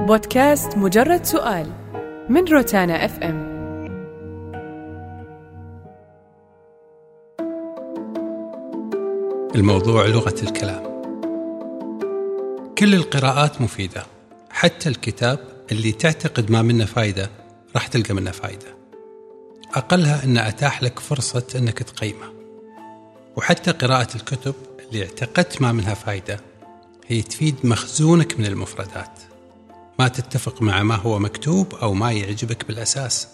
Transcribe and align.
بودكاست 0.00 0.76
مجرد 0.76 1.24
سؤال 1.24 1.72
من 2.28 2.44
روتانا 2.48 3.04
اف 3.04 3.18
ام 3.18 3.50
الموضوع 9.54 10.06
لغة 10.06 10.34
الكلام. 10.42 10.82
كل 12.78 12.94
القراءات 12.94 13.60
مفيدة 13.60 14.06
حتى 14.50 14.88
الكتاب 14.88 15.38
اللي 15.72 15.92
تعتقد 15.92 16.50
ما 16.50 16.62
منه 16.62 16.84
فايدة 16.84 17.30
راح 17.74 17.86
تلقى 17.86 18.14
منه 18.14 18.30
فايدة. 18.30 18.76
أقلها 19.74 20.24
أن 20.24 20.38
أتاح 20.38 20.82
لك 20.82 20.98
فرصة 20.98 21.46
أنك 21.56 21.78
تقيمه. 21.78 22.32
وحتى 23.36 23.70
قراءة 23.70 24.16
الكتب 24.16 24.54
اللي 24.88 25.02
اعتقدت 25.02 25.62
ما 25.62 25.72
منها 25.72 25.94
فايدة 25.94 26.40
هي 27.06 27.22
تفيد 27.22 27.54
مخزونك 27.64 28.40
من 28.40 28.46
المفردات. 28.46 29.29
ما 30.00 30.08
تتفق 30.08 30.62
مع 30.62 30.82
ما 30.82 30.94
هو 30.94 31.18
مكتوب 31.18 31.74
أو 31.74 31.94
ما 31.94 32.12
يعجبك 32.12 32.66
بالأساس 32.66 33.28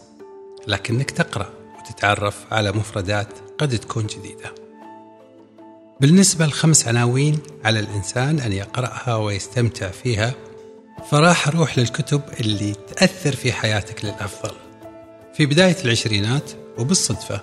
لكنك 0.67 1.11
تقرأ 1.11 1.51
وتتعرف 1.79 2.37
على 2.51 2.73
مفردات 2.73 3.29
قد 3.59 3.79
تكون 3.79 4.07
جديدة. 4.07 4.55
بالنسبة 6.01 6.47
لخمس 6.47 6.89
عناوين 6.89 7.39
على 7.65 7.81
الإنسان 7.81 8.41
أن 8.41 8.53
يقرأها 8.53 9.17
ويستمتع 9.17 9.91
فيها 9.91 10.35
فراح 11.11 11.49
أروح 11.49 11.79
للكتب 11.79 12.23
اللي 12.41 12.75
تأثر 12.75 13.37
في 13.37 13.53
حياتك 13.53 14.05
للأفضل. 14.05 14.55
في 15.37 15.47
بداية 15.47 15.77
العشرينات 15.85 16.51
وبالصدفة 16.79 17.41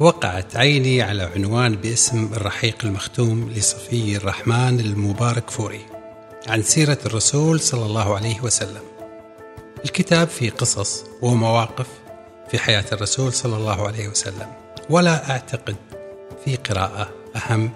وقعت 0.00 0.56
عيني 0.56 1.02
على 1.02 1.22
عنوان 1.22 1.76
باسم 1.76 2.30
الرحيق 2.32 2.76
المختوم 2.84 3.50
لصفي 3.50 4.16
الرحمن 4.16 4.80
المبارك 4.80 5.50
فوري. 5.50 5.91
عن 6.48 6.62
سيرة 6.62 6.98
الرسول 7.06 7.60
صلى 7.60 7.86
الله 7.86 8.16
عليه 8.16 8.40
وسلم. 8.40 8.82
الكتاب 9.84 10.28
فيه 10.28 10.50
قصص 10.50 11.04
ومواقف 11.22 11.86
في 12.50 12.58
حياة 12.58 12.84
الرسول 12.92 13.32
صلى 13.32 13.56
الله 13.56 13.86
عليه 13.86 14.08
وسلم، 14.08 14.52
ولا 14.90 15.30
أعتقد 15.30 15.76
في 16.44 16.56
قراءة 16.56 17.08
أهم 17.36 17.70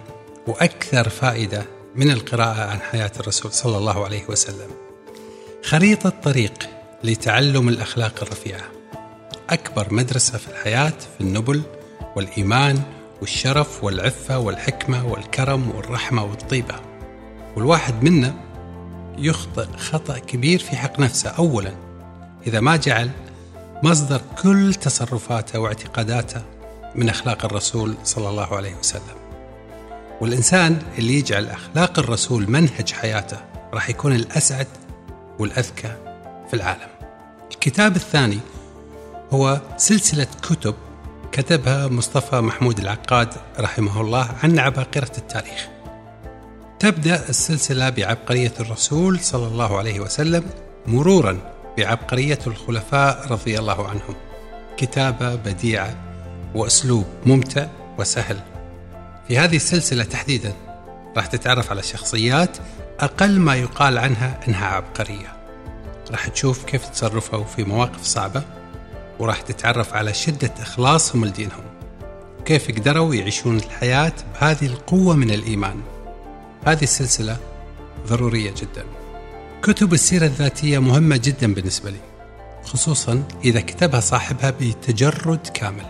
وأكثر 0.46 1.08
فائدة 1.08 1.66
من 1.94 2.10
القراءة 2.10 2.60
عن 2.60 2.80
حياة 2.80 3.12
الرسول 3.20 3.52
صلى 3.52 3.78
الله 3.78 4.04
عليه 4.04 4.22
وسلم. 4.28 4.70
خريطة 5.64 6.12
طريق 6.22 6.68
لتعلم 7.04 7.68
الأخلاق 7.68 8.14
الرفيعة. 8.22 8.64
أكبر 9.50 9.94
مدرسة 9.94 10.38
في 10.38 10.48
الحياة 10.48 10.92
في 11.18 11.20
النبل 11.20 11.62
والإيمان 12.16 12.82
والشرف 13.20 13.84
والعفة 13.84 14.38
والحكمة 14.38 15.06
والكرم 15.06 15.70
والرحمة 15.76 16.24
والطيبة. 16.24 16.74
والواحد 17.56 18.02
منا 18.02 18.45
يخطئ 19.18 19.66
خطأ 19.76 20.18
كبير 20.18 20.58
في 20.58 20.76
حق 20.76 21.00
نفسه. 21.00 21.30
أولا 21.30 21.72
إذا 22.46 22.60
ما 22.60 22.76
جعل 22.76 23.10
مصدر 23.82 24.20
كل 24.42 24.74
تصرفاته 24.74 25.58
واعتقاداته 25.58 26.42
من 26.94 27.08
أخلاق 27.08 27.44
الرسول 27.44 27.94
صلى 28.04 28.28
الله 28.28 28.56
عليه 28.56 28.74
وسلم. 28.74 29.16
والإنسان 30.20 30.82
اللي 30.98 31.18
يجعل 31.18 31.46
أخلاق 31.46 31.98
الرسول 31.98 32.50
منهج 32.50 32.92
حياته 32.92 33.38
راح 33.74 33.90
يكون 33.90 34.14
الأسعد 34.14 34.66
والأذكى 35.38 35.96
في 36.48 36.54
العالم. 36.54 36.88
الكتاب 37.50 37.96
الثاني 37.96 38.38
هو 39.32 39.60
سلسلة 39.76 40.26
كتب 40.42 40.74
كتبها 41.32 41.88
مصطفى 41.88 42.40
محمود 42.40 42.78
العقاد 42.78 43.28
رحمه 43.58 44.00
الله 44.00 44.28
عن 44.42 44.58
عباقرة 44.58 45.12
التاريخ. 45.18 45.75
تبدأ 46.78 47.28
السلسلة 47.28 47.90
بعبقرية 47.90 48.52
الرسول 48.60 49.20
صلى 49.20 49.46
الله 49.46 49.78
عليه 49.78 50.00
وسلم 50.00 50.44
مرورا 50.86 51.38
بعبقرية 51.78 52.38
الخلفاء 52.46 53.26
رضي 53.32 53.58
الله 53.58 53.88
عنهم. 53.88 54.14
كتابة 54.76 55.34
بديعة 55.34 55.94
وأسلوب 56.54 57.04
ممتع 57.26 57.66
وسهل. 57.98 58.40
في 59.28 59.38
هذه 59.38 59.56
السلسلة 59.56 60.04
تحديدا 60.04 60.52
راح 61.16 61.26
تتعرف 61.26 61.70
على 61.70 61.82
شخصيات 61.82 62.56
أقل 63.00 63.40
ما 63.40 63.56
يقال 63.56 63.98
عنها 63.98 64.40
أنها 64.48 64.66
عبقرية. 64.66 65.36
راح 66.10 66.28
تشوف 66.28 66.64
كيف 66.64 66.88
تصرفوا 66.88 67.44
في 67.44 67.64
مواقف 67.64 68.02
صعبة 68.02 68.42
وراح 69.18 69.40
تتعرف 69.40 69.94
على 69.94 70.14
شدة 70.14 70.50
إخلاصهم 70.60 71.24
لدينهم. 71.24 71.64
كيف 72.44 72.70
قدروا 72.70 73.14
يعيشون 73.14 73.56
الحياة 73.56 74.12
بهذه 74.34 74.66
القوة 74.66 75.16
من 75.16 75.30
الإيمان. 75.30 75.95
هذه 76.66 76.82
السلسلة 76.82 77.36
ضرورية 78.06 78.50
جدا. 78.50 78.84
كتب 79.62 79.92
السيرة 79.92 80.26
الذاتية 80.26 80.78
مهمة 80.78 81.16
جدا 81.16 81.54
بالنسبة 81.54 81.90
لي 81.90 82.00
خصوصا 82.64 83.22
إذا 83.44 83.60
كتبها 83.60 84.00
صاحبها 84.00 84.50
بتجرد 84.50 85.46
كامل 85.54 85.86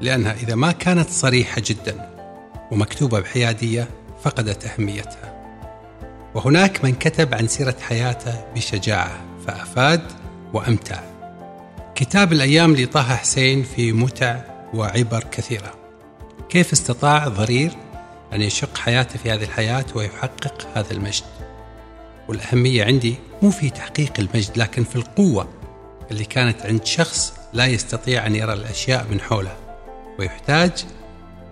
لأنها 0.00 0.32
إذا 0.32 0.54
ما 0.54 0.72
كانت 0.72 1.10
صريحة 1.10 1.62
جدا 1.66 2.10
ومكتوبة 2.70 3.20
بحيادية 3.20 3.88
فقدت 4.24 4.64
أهميتها. 4.64 5.40
وهناك 6.34 6.84
من 6.84 6.94
كتب 6.94 7.34
عن 7.34 7.48
سيرة 7.48 7.76
حياته 7.80 8.44
بشجاعة 8.54 9.20
فأفاد 9.46 10.02
وأمتع. 10.52 11.00
كتاب 11.94 12.32
الأيام 12.32 12.76
لطه 12.76 13.02
حسين 13.02 13.62
في 13.62 13.92
متع 13.92 14.40
وعبر 14.74 15.24
كثيرة. 15.32 15.74
كيف 16.48 16.72
استطاع 16.72 17.28
ضرير 17.28 17.72
أن 18.32 18.42
يشق 18.42 18.78
حياته 18.78 19.18
في 19.18 19.30
هذه 19.30 19.44
الحياة 19.44 19.84
ويحقق 19.94 20.68
هذا 20.74 20.92
المجد. 20.92 21.24
والأهمية 22.28 22.84
عندي 22.84 23.14
مو 23.42 23.50
في 23.50 23.70
تحقيق 23.70 24.12
المجد 24.18 24.50
لكن 24.56 24.84
في 24.84 24.96
القوة 24.96 25.48
اللي 26.10 26.24
كانت 26.24 26.66
عند 26.66 26.84
شخص 26.84 27.34
لا 27.52 27.66
يستطيع 27.66 28.26
أن 28.26 28.36
يرى 28.36 28.52
الأشياء 28.52 29.06
من 29.10 29.20
حوله 29.20 29.56
ويحتاج 30.18 30.72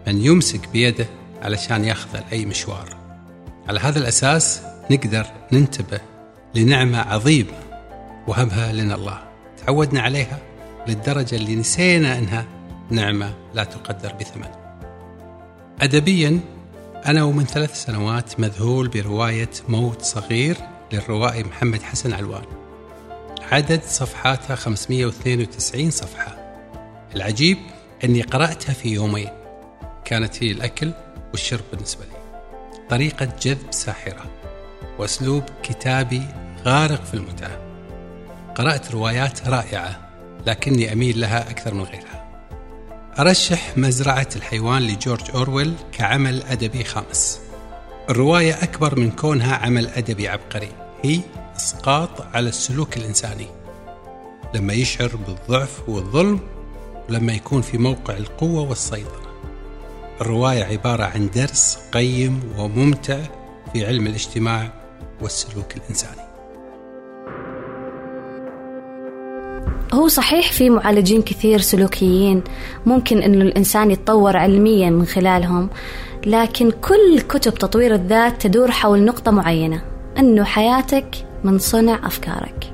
من 0.06 0.24
يمسك 0.24 0.68
بيده 0.68 1.06
علشان 1.42 1.84
يأخذ 1.84 2.20
أي 2.32 2.46
مشوار. 2.46 2.96
على 3.68 3.80
هذا 3.80 3.98
الأساس 3.98 4.62
نقدر 4.90 5.26
ننتبه 5.52 6.00
لنعمة 6.54 6.98
عظيمة 6.98 7.60
وهبها 8.26 8.72
لنا 8.72 8.94
الله. 8.94 9.22
تعودنا 9.66 10.00
عليها 10.00 10.38
للدرجة 10.86 11.36
اللي 11.36 11.56
نسينا 11.56 12.18
أنها 12.18 12.46
نعمة 12.90 13.34
لا 13.54 13.64
تقدر 13.64 14.12
بثمن. 14.12 14.48
أدبيا 15.80 16.40
أنا 17.06 17.22
ومن 17.22 17.44
ثلاث 17.44 17.84
سنوات 17.84 18.40
مذهول 18.40 18.88
برواية 18.88 19.50
موت 19.68 20.02
صغير 20.02 20.56
للروائي 20.92 21.44
محمد 21.44 21.82
حسن 21.82 22.12
علوان. 22.12 22.44
عدد 23.52 23.82
صفحاتها 23.82 24.56
592 24.56 25.90
صفحة. 25.90 26.36
العجيب 27.14 27.58
أني 28.04 28.22
قرأتها 28.22 28.72
في 28.72 28.88
يومين. 28.88 29.28
كانت 30.04 30.42
هي 30.42 30.50
الأكل 30.50 30.92
والشرب 31.30 31.64
بالنسبة 31.72 32.04
لي. 32.04 32.40
طريقة 32.90 33.28
جذب 33.42 33.66
ساحرة 33.70 34.26
وأسلوب 34.98 35.42
كتابي 35.62 36.22
غارق 36.64 37.04
في 37.04 37.14
المتعة. 37.14 37.58
قرأت 38.54 38.90
روايات 38.90 39.48
رائعة 39.48 40.08
لكني 40.46 40.92
أميل 40.92 41.20
لها 41.20 41.50
أكثر 41.50 41.74
من 41.74 41.82
غيرها. 41.82 42.07
أرشح 43.18 43.78
مزرعة 43.78 44.28
الحيوان 44.36 44.82
لجورج 44.82 45.30
أورويل 45.34 45.74
كعمل 45.92 46.42
أدبي 46.42 46.84
خامس. 46.84 47.40
الرواية 48.10 48.62
أكبر 48.62 48.98
من 48.98 49.10
كونها 49.10 49.56
عمل 49.56 49.86
أدبي 49.86 50.28
عبقري. 50.28 50.68
هي 51.04 51.20
إسقاط 51.56 52.20
على 52.34 52.48
السلوك 52.48 52.96
الإنساني. 52.96 53.46
لما 54.54 54.72
يشعر 54.72 55.16
بالضعف 55.16 55.88
والظلم 55.88 56.40
ولما 57.08 57.32
يكون 57.32 57.62
في 57.62 57.78
موقع 57.78 58.16
القوة 58.16 58.60
والسيطرة. 58.60 59.32
الرواية 60.20 60.64
عبارة 60.64 61.04
عن 61.04 61.30
درس 61.30 61.78
قيم 61.92 62.52
وممتع 62.58 63.18
في 63.72 63.86
علم 63.86 64.06
الاجتماع 64.06 64.72
والسلوك 65.20 65.76
الإنساني. 65.76 66.27
صحيح 70.08 70.52
في 70.52 70.70
معالجين 70.70 71.22
كثير 71.22 71.60
سلوكيين 71.60 72.42
ممكن 72.86 73.18
إنه 73.18 73.44
الإنسان 73.44 73.90
يتطور 73.90 74.36
علميا 74.36 74.90
من 74.90 75.06
خلالهم 75.06 75.68
لكن 76.26 76.70
كل 76.70 77.20
كتب 77.28 77.54
تطوير 77.54 77.94
الذات 77.94 78.42
تدور 78.42 78.70
حول 78.70 79.04
نقطة 79.04 79.30
معينة 79.30 79.82
إنه 80.18 80.44
حياتك 80.44 81.06
من 81.44 81.58
صنع 81.58 82.06
أفكارك. 82.06 82.72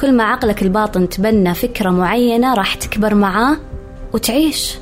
كل 0.00 0.12
ما 0.12 0.24
عقلك 0.24 0.62
الباطن 0.62 1.08
تبنى 1.08 1.54
فكرة 1.54 1.90
معينة 1.90 2.54
راح 2.54 2.74
تكبر 2.74 3.14
معاه 3.14 3.56
وتعيش. 4.12 4.78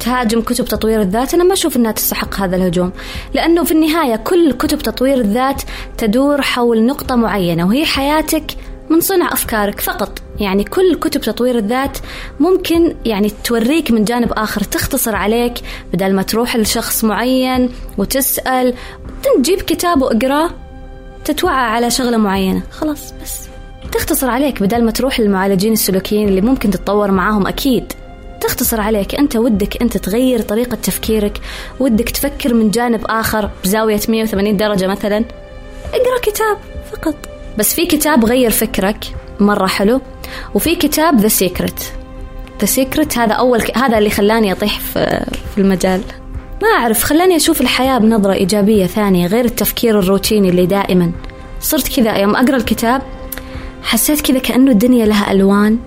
تهاجم 0.00 0.40
كتب 0.40 0.64
تطوير 0.64 1.00
الذات 1.00 1.34
أنا 1.34 1.44
ما 1.44 1.52
أشوف 1.52 1.76
أنها 1.76 1.92
تستحق 1.92 2.34
هذا 2.34 2.56
الهجوم 2.56 2.92
لأنه 3.34 3.64
في 3.64 3.72
النهاية 3.72 4.16
كل 4.16 4.52
كتب 4.52 4.78
تطوير 4.78 5.18
الذات 5.18 5.62
تدور 5.98 6.42
حول 6.42 6.86
نقطة 6.86 7.16
معينة 7.16 7.66
وهي 7.66 7.86
حياتك 7.86 8.44
من 8.90 9.00
صنع 9.00 9.32
أفكارك 9.32 9.80
فقط. 9.80 10.22
يعني 10.40 10.64
كل 10.64 10.94
كتب 10.94 11.20
تطوير 11.20 11.58
الذات 11.58 11.98
ممكن 12.40 12.94
يعني 13.04 13.32
توريك 13.44 13.90
من 13.90 14.04
جانب 14.04 14.32
آخر 14.32 14.60
تختصر 14.60 15.16
عليك 15.16 15.54
بدل 15.92 16.14
ما 16.14 16.22
تروح 16.22 16.56
لشخص 16.56 17.04
معين 17.04 17.70
وتسأل. 17.98 18.74
تجيب 19.38 19.62
كتاب 19.62 20.02
واقراه 20.02 20.50
تتوعى 21.24 21.64
على 21.70 21.90
شغلة 21.90 22.16
معينة. 22.16 22.62
خلاص 22.70 23.12
بس. 23.22 23.48
تختصر 23.92 24.30
عليك 24.30 24.62
بدل 24.62 24.84
ما 24.84 24.90
تروح 24.90 25.20
للمعالجين 25.20 25.72
السلوكيين 25.72 26.28
اللي 26.28 26.40
ممكن 26.40 26.70
تتطور 26.70 27.10
معاهم 27.10 27.46
أكيد. 27.46 27.92
تختصر 28.40 28.80
عليك. 28.80 29.14
أنت 29.14 29.36
ودك 29.36 29.82
أنت 29.82 29.96
تغير 29.96 30.42
طريقة 30.42 30.74
تفكيرك. 30.74 31.40
ودك 31.80 32.10
تفكر 32.10 32.54
من 32.54 32.70
جانب 32.70 33.04
آخر 33.06 33.50
بزاوية 33.64 34.00
180 34.08 34.56
درجة 34.56 34.86
مثلا. 34.86 35.24
اقرأ 35.94 36.18
كتاب 36.22 36.56
فقط. 36.92 37.35
بس 37.58 37.74
في 37.74 37.86
كتاب 37.86 38.24
غير 38.24 38.50
فكرك 38.50 39.14
مرة 39.40 39.66
حلو 39.66 40.00
وفي 40.54 40.74
كتاب 40.74 41.20
The 41.20 41.28
Secret 41.28 41.92
The 42.60 42.66
Secret 42.66 43.18
هذا 43.18 43.32
أول 43.32 43.62
ك... 43.62 43.78
هذا 43.78 43.98
اللي 43.98 44.10
خلاني 44.10 44.52
أطيح 44.52 44.80
في, 44.80 45.24
في 45.54 45.60
المجال. 45.60 46.00
ما 46.62 46.68
أعرف 46.68 47.02
خلاني 47.02 47.36
أشوف 47.36 47.60
الحياة 47.60 47.98
بنظرة 47.98 48.32
إيجابية 48.32 48.86
ثانية 48.86 49.26
غير 49.26 49.44
التفكير 49.44 49.98
الروتيني 49.98 50.48
اللي 50.48 50.66
دائما. 50.66 51.12
صرت 51.60 51.96
كذا 51.96 52.16
يوم 52.16 52.36
أقرأ 52.36 52.56
الكتاب 52.56 53.02
حسيت 53.82 54.20
كذا 54.20 54.38
كأنه 54.38 54.70
الدنيا 54.70 55.06
لها 55.06 55.32
ألوان 55.32 55.78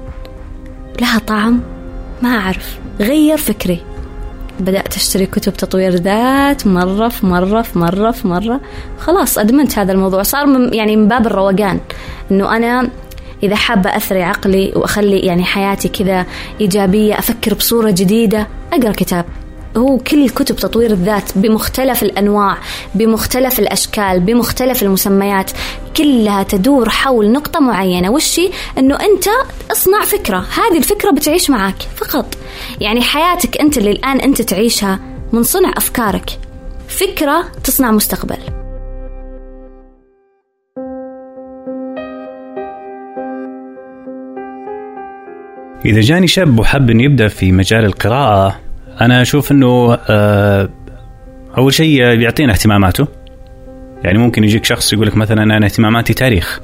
لها 1.01 1.19
طعم 1.19 1.61
ما 2.21 2.29
أعرف. 2.29 2.79
غير 2.99 3.37
فكري. 3.37 3.79
بدأت 4.59 4.95
أشتري 4.95 5.25
كتب 5.25 5.53
تطوير 5.53 5.95
ذات 5.95 6.67
مرة 6.67 7.07
في 7.07 7.25
مرة 7.25 7.61
في 7.61 7.79
مرة 7.79 8.11
في 8.11 8.27
مرة. 8.27 8.61
خلاص 8.99 9.37
أدمنت 9.37 9.79
هذا 9.79 9.91
الموضوع. 9.91 10.23
صار 10.23 10.45
من 10.45 10.73
يعني 10.73 10.95
من 10.95 11.07
باب 11.07 11.27
الروقان. 11.27 11.79
إنه 12.31 12.55
أنا 12.55 12.89
إذا 13.43 13.55
حابة 13.55 13.95
أثري 13.95 14.23
عقلي 14.23 14.71
وأخلي 14.75 15.19
يعني 15.19 15.43
حياتي 15.43 15.87
كذا 15.87 16.25
إيجابية 16.61 17.19
أفكر 17.19 17.53
بصورة 17.53 17.91
جديدة 17.91 18.47
أقرأ 18.73 18.91
كتاب. 18.91 19.25
هو 19.77 19.97
كل 19.97 20.29
كتب 20.29 20.55
تطوير 20.55 20.91
الذات 20.91 21.37
بمختلف 21.37 22.03
الأنواع 22.03 22.57
بمختلف 22.95 23.59
الأشكال 23.59 24.19
بمختلف 24.19 24.83
المسميات 24.83 25.51
كلها 25.97 26.43
تدور 26.43 26.89
حول 26.89 27.31
نقطة 27.31 27.59
معينة. 27.59 28.09
وشي 28.09 28.49
إنه 28.77 28.95
أنت 28.95 29.25
اصنع 29.71 30.05
فكرة. 30.05 30.37
هذه 30.37 30.77
الفكرة 30.77 31.11
بتعيش 31.11 31.49
معك 31.49 31.81
فقط. 31.95 32.25
يعني 32.81 33.01
حياتك 33.01 33.61
أنت 33.61 33.77
اللي 33.77 33.91
الآن 33.91 34.19
أنت 34.19 34.41
تعيشها 34.41 34.99
من 35.33 35.43
صنع 35.43 35.71
أفكارك. 35.77 36.39
فكرة 36.87 37.51
تصنع 37.63 37.91
مستقبل. 37.91 38.37
إذا 45.85 46.01
جاني 46.01 46.27
شاب 46.27 46.59
وحب 46.59 46.89
إنه 46.89 47.03
يبدأ 47.03 47.27
في 47.27 47.51
مجال 47.51 47.85
القراءة 47.85 48.68
أنا 49.01 49.21
أشوف 49.21 49.51
إنه 49.51 49.97
آه، 50.09 50.69
أول 51.57 51.73
شيء 51.73 52.15
بيعطينا 52.15 52.53
اهتماماته. 52.53 53.07
يعني 54.03 54.17
ممكن 54.17 54.43
يجيك 54.43 54.65
شخص 54.65 54.93
يقول 54.93 55.07
لك 55.07 55.17
مثلا 55.17 55.43
أنا 55.43 55.65
اهتماماتي 55.65 56.13
تاريخ. 56.13 56.59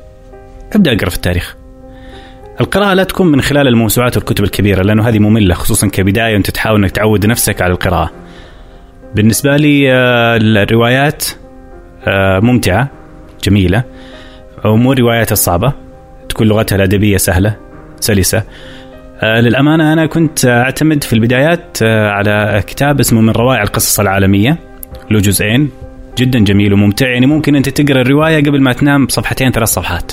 ابدأ 0.75 0.93
أقرأ 0.93 1.09
في 1.09 1.15
التاريخ. 1.15 1.55
القراءة 2.61 2.93
لا 2.93 3.03
تكون 3.03 3.27
من 3.27 3.41
خلال 3.41 3.67
الموسوعات 3.67 4.17
والكتب 4.17 4.43
الكبيرة 4.43 4.83
لأنه 4.83 5.09
هذه 5.09 5.19
مملة 5.19 5.55
خصوصا 5.55 5.87
كبداية 5.87 6.33
وأنت 6.33 6.51
تحاول 6.51 6.83
أنك 6.83 6.91
تعود 6.91 7.25
نفسك 7.25 7.61
على 7.61 7.73
القراءة. 7.73 8.11
بالنسبة 9.15 9.57
لي 9.57 9.93
آه، 9.93 10.37
الروايات 10.37 11.25
آه، 12.07 12.39
ممتعة 12.39 12.87
جميلة. 13.43 13.83
ومو 14.65 14.93
الروايات 14.93 15.31
الصعبة. 15.31 15.73
تكون 16.29 16.47
لغتها 16.47 16.75
الأدبية 16.75 17.17
سهلة 17.17 17.55
سلسة. 17.99 18.37
آه، 18.37 18.43
للأمانة 19.23 19.93
أنا 19.93 20.05
كنت 20.05 20.45
أعتمد 20.45 21.03
في 21.03 21.13
البدايات 21.13 21.77
آه، 21.83 22.09
على 22.09 22.63
كتاب 22.67 22.99
اسمه 22.99 23.21
من 23.21 23.29
روائع 23.29 23.63
القصص 23.63 23.99
العالمية 23.99 24.57
له 25.11 25.19
جزئين 25.19 25.69
جدا 26.17 26.39
جميل 26.39 26.73
وممتع. 26.73 27.07
يعني 27.07 27.25
ممكن 27.25 27.55
أنت 27.55 27.69
تقرأ 27.69 28.01
الرواية 28.01 28.43
قبل 28.43 28.61
ما 28.61 28.73
تنام 28.73 29.05
بصفحتين 29.05 29.51
ثلاث 29.51 29.69
صفحات. 29.69 30.11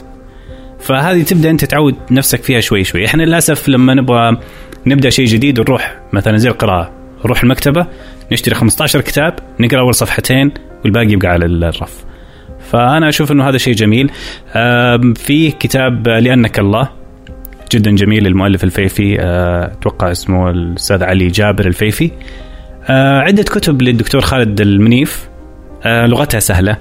فهذه 0.81 1.23
تبدأ 1.23 1.51
أنت 1.51 1.65
تعود 1.65 1.95
نفسك 2.11 2.43
فيها 2.43 2.61
شوي 2.61 2.85
شوي. 2.85 3.07
إحنا 3.07 3.23
للأسف 3.23 3.69
لما 3.69 3.95
نبغى 3.95 4.37
نبدأ 4.87 5.11
شيء 5.11 5.27
جديد 5.27 5.61
نروح 5.61 6.01
مثلا 6.13 6.37
زي 6.37 6.49
القراءة 6.49 6.93
نروح 7.25 7.43
المكتبة 7.43 7.87
نشتري 8.33 8.55
15 8.55 9.01
كتاب 9.01 9.35
نقرأ 9.61 9.81
أول 9.81 9.95
صفحتين 9.95 10.53
والباقي 10.85 11.13
يبقى 11.13 11.29
على 11.29 11.47
الرف. 11.47 12.05
فأنا 12.71 13.09
أشوف 13.09 13.33
إنه 13.33 13.49
هذا 13.49 13.59
شيء 13.59 13.75
جميل. 13.75 14.11
في 15.15 15.51
كتاب 15.61 16.09
لأنك 16.09 16.59
الله 16.59 17.02
جدا 17.73 17.91
جميل. 17.91 18.25
للمؤلف 18.25 18.65
الفيفي 18.65 19.21
آه، 19.21 19.65
أتوقع 19.65 20.11
اسمه 20.11 20.51
الأستاذ 20.51 21.05
علي 21.05 21.29
جابر 21.29 21.67
الفيفي. 21.67 22.11
آه، 22.89 23.21
عدة 23.21 23.43
كتب 23.43 23.83
للدكتور 23.83 24.21
خالد 24.21 24.61
المنيف. 24.61 25.29
آه، 25.85 26.07
لغتها 26.07 26.41
سهلة 26.41 26.77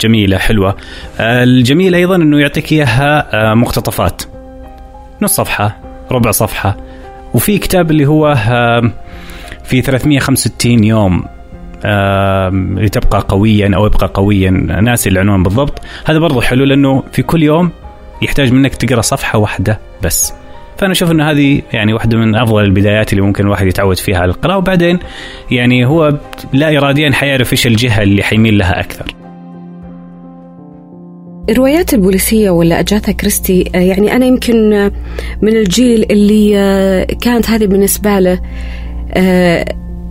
جميلة 0.00 0.38
حلوة. 0.38 0.76
الجميل 1.20 1.94
أيضا 1.94 2.16
إنه 2.16 2.40
يعطيك 2.40 2.72
إياها 2.72 3.54
مقتطفات. 3.54 4.22
نص 5.22 5.36
صفحة 5.36 5.80
ربع 6.10 6.30
صفحة. 6.30 6.76
وفي 7.34 7.58
كتاب 7.58 7.90
اللي 7.90 8.06
هو 8.06 8.34
في 9.64 9.82
365 9.82 10.84
يوم 10.84 11.24
لتبقى 12.82 13.24
قويا 13.28 13.70
أو 13.76 13.86
ابقى 13.86 14.10
قويا 14.14 14.50
ناسي 14.50 15.10
العنوان 15.10 15.42
بالضبط. 15.42 15.82
هذا 16.04 16.18
برضو 16.18 16.40
حلو 16.40 16.64
لأنه 16.64 17.02
في 17.12 17.22
كل 17.22 17.42
يوم 17.42 17.70
يحتاج 18.22 18.52
منك 18.52 18.74
تقرأ 18.74 19.00
صفحة 19.00 19.38
واحدة. 19.38 19.85
بس. 20.02 20.32
فأنا 20.78 20.92
أشوف 20.92 21.10
انه 21.10 21.30
هذه 21.30 21.62
يعني 21.72 21.92
واحدة 21.92 22.18
من 22.18 22.34
أفضل 22.34 22.64
البدايات 22.64 23.12
اللي 23.12 23.22
ممكن 23.22 23.44
الواحد 23.44 23.66
يتعود 23.66 23.96
فيها 23.96 24.18
على 24.18 24.30
القراءة. 24.30 24.56
وبعدين 24.56 24.98
يعني 25.50 25.86
هو 25.86 26.18
لا 26.52 26.78
اراديا 26.78 27.12
حيعرف 27.12 27.52
إيش 27.52 27.66
الجهة 27.66 28.02
اللي 28.02 28.22
حيميل 28.22 28.58
لها 28.58 28.80
أكثر. 28.80 29.16
الروايات 31.50 31.94
البوليسية 31.94 32.50
ولا 32.50 32.80
أجاثا 32.80 33.12
كريستي 33.12 33.70
آه، 33.74 33.78
يعني 33.78 34.16
أنا 34.16 34.26
يمكن 34.26 34.72
آه، 34.72 34.92
من 35.42 35.56
الجيل 35.56 36.06
اللي 36.10 36.58
آه، 36.58 37.04
كانت 37.04 37.50
هذه 37.50 37.66
بالنسبة 37.66 38.18
له 38.18 38.40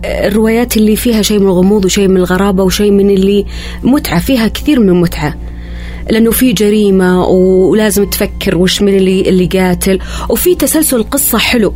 الروايات 0.04 0.76
اللي 0.76 0.96
فيها 0.96 1.22
شيء 1.22 1.38
من 1.38 1.46
الغموض 1.46 1.84
وشيء 1.84 2.08
من 2.08 2.16
الغرابة 2.16 2.64
وشيء 2.64 2.90
من 2.90 3.10
اللي 3.10 3.46
متعة 3.82 4.20
فيها 4.20 4.48
كثير 4.48 4.80
من 4.80 4.88
المتعة 4.88 5.34
لأنه 6.10 6.30
في 6.30 6.52
جريمة 6.52 7.24
ولازم 7.24 8.04
تفكر 8.04 8.56
وش 8.56 8.82
من 8.82 8.96
اللي 8.96 9.20
اللي 9.20 9.46
قاتل. 9.46 9.98
وفي 10.28 10.54
تسلسل 10.54 11.02
قصة 11.02 11.38
حلو. 11.38 11.74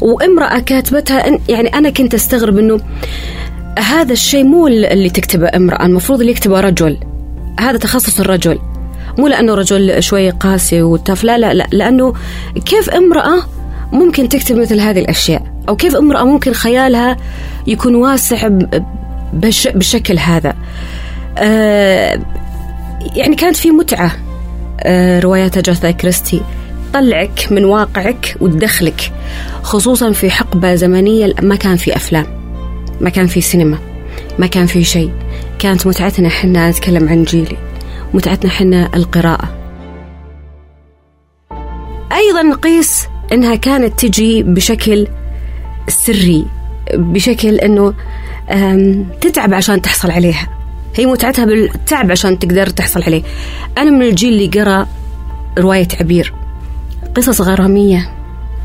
وامرأة 0.00 0.58
كاتبتها 0.58 1.38
يعني 1.48 1.68
أنا 1.68 1.90
كنت 1.90 2.14
أستغرب 2.14 2.58
إنه 2.58 2.80
هذا 3.78 4.12
الشيء 4.12 4.44
مو 4.44 4.66
اللي 4.66 5.10
تكتبه 5.10 5.50
امرأة. 5.56 5.86
المفروض 5.86 6.20
اللي 6.20 6.32
يكتبه 6.32 6.60
رجل. 6.60 6.96
هذا 7.60 7.78
تخصص 7.78 8.20
الرجل. 8.20 8.58
مو 9.18 9.28
لأنه 9.28 9.54
رجل 9.54 10.02
شوي 10.02 10.30
قاسي 10.30 10.82
وتف 10.82 11.24
لا 11.24 11.38
لا 11.38 11.54
لا. 11.54 11.66
لأنه 11.72 12.14
كيف 12.64 12.90
امرأة 12.90 13.42
ممكن 13.92 14.28
تكتب 14.28 14.56
مثل 14.56 14.80
هذه 14.80 14.98
الأشياء؟ 14.98 15.42
أو 15.68 15.76
كيف 15.76 15.96
امرأة 15.96 16.24
ممكن 16.24 16.52
خيالها 16.52 17.16
يكون 17.66 17.94
واسع 17.94 18.48
بالشكل 19.32 20.18
هذا؟ 20.18 20.54
أه 21.38 22.20
يعني 23.16 23.36
كانت 23.36 23.56
في 23.56 23.70
متعة. 23.70 24.12
آه، 24.80 25.20
روايات 25.20 25.56
أجاثا 25.56 25.90
كريستي. 25.90 26.40
تطلعك 26.92 27.48
من 27.50 27.64
واقعك 27.64 28.36
وتدخلك 28.40 29.12
خصوصا 29.62 30.12
في 30.12 30.30
حقبة 30.30 30.74
زمنية 30.74 31.34
ما 31.42 31.56
كان 31.56 31.76
في 31.76 31.96
أفلام 31.96 32.26
ما 33.00 33.10
كان 33.10 33.26
في 33.26 33.40
سينما 33.40 33.78
ما 34.38 34.46
كان 34.46 34.66
في 34.66 34.84
شيء. 34.84 35.12
كانت 35.58 35.86
متعتنا 35.86 36.28
حنا 36.28 36.70
نتكلم 36.70 37.08
عن 37.08 37.24
جيلي 37.24 37.56
متعتنا 38.14 38.50
حنا 38.50 38.90
القراءة. 38.94 39.48
أيضا 42.12 42.42
نقيس 42.42 43.06
أنها 43.32 43.54
كانت 43.54 44.06
تجي 44.06 44.42
بشكل 44.42 45.06
سري 45.88 46.46
بشكل 46.94 47.54
أنه 47.54 47.94
تتعب 49.20 49.54
عشان 49.54 49.82
تحصل 49.82 50.10
عليها. 50.10 50.63
هي 50.96 51.06
متعتها 51.06 51.44
بالتعب 51.44 52.10
عشان 52.10 52.38
تقدر 52.38 52.66
تحصل 52.66 53.02
عليه. 53.02 53.22
أنا 53.78 53.90
من 53.90 54.02
الجيل 54.02 54.32
اللي 54.32 54.60
قرأ 54.60 54.86
رواية 55.58 55.88
عبير. 56.00 56.34
قصص 57.14 57.40
غرامية 57.40 58.14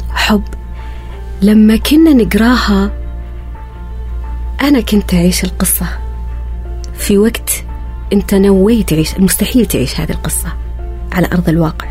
حب. 0.10 0.44
لما 1.42 1.78
كنا 1.78 2.14
نقراها 2.14 2.92
أنا 4.62 4.82
كنت 4.82 5.14
أعيش 5.14 5.44
القصة. 5.44 5.86
في 6.94 7.18
وقت 7.18 7.64
أنت 8.14 8.34
نويت 8.34 8.90
تعيش 8.90 9.20
مستحيل 9.20 9.66
تعيش 9.66 10.00
هذه 10.00 10.12
القصة 10.12 10.54
على 11.12 11.28
أرض 11.34 11.50
الواقع. 11.50 11.88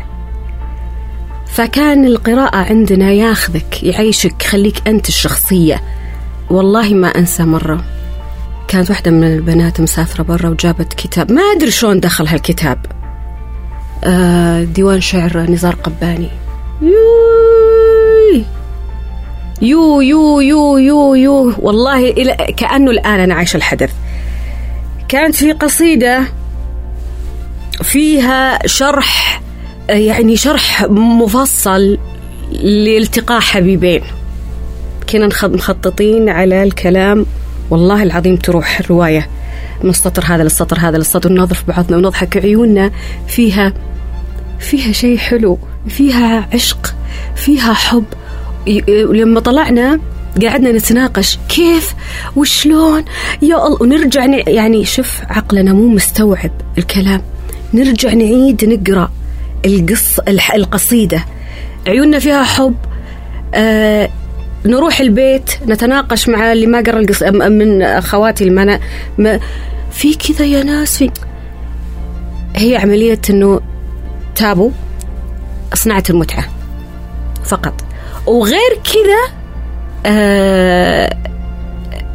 فكان 1.47 2.05
القراءة 2.05 2.57
عندنا 2.57 3.11
ياخذك 3.11 3.83
يعيشك 3.83 4.43
خليك 4.43 4.87
أنت 4.87 5.07
الشخصية. 5.07 5.81
والله 6.49 6.93
ما 6.93 7.07
أنسى 7.07 7.43
مرة. 7.43 7.83
كانت 8.69 8.89
واحدة 8.89 9.11
من 9.11 9.23
البنات 9.33 9.81
مسافرة 9.81 10.23
برا 10.23 10.49
وجابت 10.49 10.93
كتاب. 10.93 11.31
ما 11.31 11.41
أدري 11.41 11.71
شلون 11.71 11.99
دخل 11.99 12.27
هالكتاب. 12.27 12.85
آه 14.03 14.63
ديوان 14.63 15.01
شعر 15.01 15.39
نزار 15.39 15.75
قباني. 15.75 16.29
يو 19.61 20.01
يو 20.01 20.39
يو 20.39 20.77
يو 20.77 21.15
يو 21.15 21.53
والله 21.57 22.09
إلى 22.09 22.53
كأنه 22.57 22.91
الآن 22.91 23.19
أنا 23.19 23.33
عايشة 23.33 23.57
الحدث 23.57 23.91
كانت 25.07 25.35
في 25.35 25.51
قصيدة 25.51 26.23
فيها 27.83 28.67
شرح 28.67 29.41
يعني 29.89 30.35
شرح 30.35 30.83
مفصل 30.89 31.97
لالتقاء 32.51 33.39
حبيبين 33.39 34.01
كنا 35.09 35.29
مخططين 35.43 36.29
على 36.29 36.63
الكلام 36.63 37.25
والله 37.69 38.03
العظيم 38.03 38.35
تروح 38.35 38.79
الرواية 38.79 39.27
من 39.83 39.89
السطر 39.89 40.23
هذا 40.25 40.43
للسطر 40.43 40.79
هذا 40.79 40.97
للسطر 40.97 41.33
نظرف 41.33 41.63
بعضنا 41.67 41.97
ونضحك. 41.97 42.37
عيوننا 42.37 42.91
فيها 43.27 43.73
فيها 44.59 44.91
شيء 44.91 45.17
حلو 45.17 45.59
فيها 45.87 46.49
عشق 46.53 46.95
فيها 47.35 47.73
حب. 47.73 48.05
لما 49.11 49.39
طلعنا 49.39 49.99
قعدنا 50.41 50.71
نتناقش 50.71 51.39
كيف 51.49 51.93
وشلون؟ 52.35 53.05
يا 53.41 53.67
الله 53.67 53.77
ونرجع 53.81 54.25
يعني 54.47 54.85
شوف 54.85 55.21
عقلنا 55.29 55.73
مو 55.73 55.87
مستوعب 55.87 56.51
الكلام. 56.77 57.21
نرجع 57.73 58.13
نعيد 58.13 58.65
نقرأ 58.65 59.11
القص 59.65 60.19
القصيدة. 60.55 61.25
عيوننا 61.87 62.19
فيها 62.19 62.43
حب 62.43 62.75
آه 63.53 64.09
نروح 64.65 64.99
البيت 64.99 65.51
نتناقش 65.67 66.29
مع 66.29 66.51
اللي 66.51 66.67
ما 66.67 66.81
قرأ 66.81 66.99
القص 66.99 67.23
من 67.23 67.81
أخواتي 67.81 68.43
اللي 68.43 68.55
ما, 68.55 68.79
ما 69.17 69.39
في 69.91 70.15
كذا 70.15 70.45
يا 70.45 70.63
ناس 70.63 70.97
في 70.97 71.11
هي 72.55 72.77
عملية 72.77 73.21
إنه 73.29 73.61
تابوا 74.35 74.71
صناعة 75.73 76.03
المتعة 76.09 76.43
فقط. 77.45 77.73
وغير 78.25 78.79
كذا 78.83 79.39
آه 80.05 81.17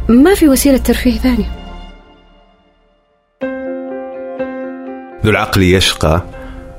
ما 0.09 0.35
في 0.35 0.49
وسيلة 0.49 0.77
ترفيه 0.77 1.17
ثانية. 1.17 1.51
ذو 5.23 5.31
العقل 5.31 5.63
يشقى 5.63 6.21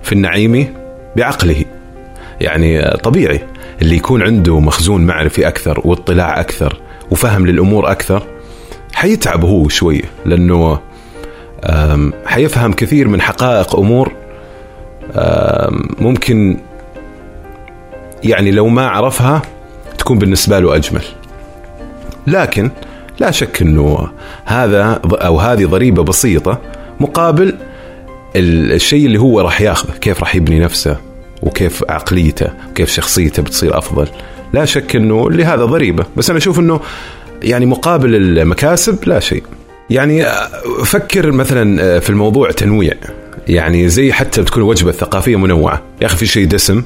في 0.02 0.12
النعيم 0.12 0.74
بعقله. 1.16 1.64
يعني 2.40 2.82
طبيعي. 2.82 3.40
اللي 3.82 3.96
يكون 3.96 4.22
عنده 4.22 4.60
مخزون 4.60 5.06
معرفي 5.06 5.48
أكثر 5.48 5.80
واطلاع 5.84 6.40
أكثر 6.40 6.80
وفهم 7.10 7.46
للأمور 7.46 7.90
أكثر 7.90 8.22
حيتعب 8.94 9.44
هو 9.44 9.68
شوي 9.68 10.02
لأنه 10.24 10.80
حيفهم 12.26 12.72
كثير 12.72 13.08
من 13.08 13.20
حقائق 13.20 13.76
أمور 13.76 14.12
ممكن 15.98 16.58
يعني 18.24 18.50
لو 18.50 18.68
ما 18.68 18.88
عرفها 18.88 19.42
تكون 19.98 20.18
بالنسبة 20.18 20.58
له 20.58 20.76
أجمل. 20.76 21.04
لكن 22.26 22.70
لا 23.18 23.30
شك 23.30 23.62
إنه 23.62 24.08
هذا 24.44 25.00
أو 25.04 25.38
هذه 25.38 25.64
ضريبة 25.64 26.02
بسيطة 26.02 26.60
مقابل 27.00 27.56
الشيء 28.36 29.06
اللي 29.06 29.20
هو 29.20 29.40
راح 29.40 29.60
ياخذه 29.60 29.92
كيف 29.92 30.20
راح 30.20 30.34
يبني 30.36 30.60
نفسه 30.60 30.96
وكيف 31.46 31.84
عقليته 31.88 32.48
وكيف 32.70 32.90
شخصيته 32.90 33.42
بتصير 33.42 33.78
أفضل. 33.78 34.08
لا 34.52 34.64
شك 34.64 34.96
إنه 34.96 35.30
لهذا 35.30 35.64
ضريبة. 35.64 36.04
بس 36.16 36.30
أنا 36.30 36.38
أشوف 36.38 36.58
إنه 36.58 36.80
يعني 37.42 37.66
مقابل 37.66 38.14
المكاسب 38.14 38.98
لا 39.08 39.20
شيء. 39.20 39.42
يعني 39.90 40.26
فكر 40.84 41.32
مثلا 41.32 42.00
في 42.00 42.10
الموضوع 42.10 42.50
تنويع. 42.50 42.94
يعني 43.48 43.88
زي 43.88 44.12
حتى 44.12 44.44
تكون 44.44 44.62
الوجبة 44.62 44.90
الثقافية 44.90 45.36
منوعة. 45.36 45.82
يا 46.00 46.06
أخي 46.06 46.16
في 46.16 46.26
شيء 46.26 46.46
دسم 46.46 46.82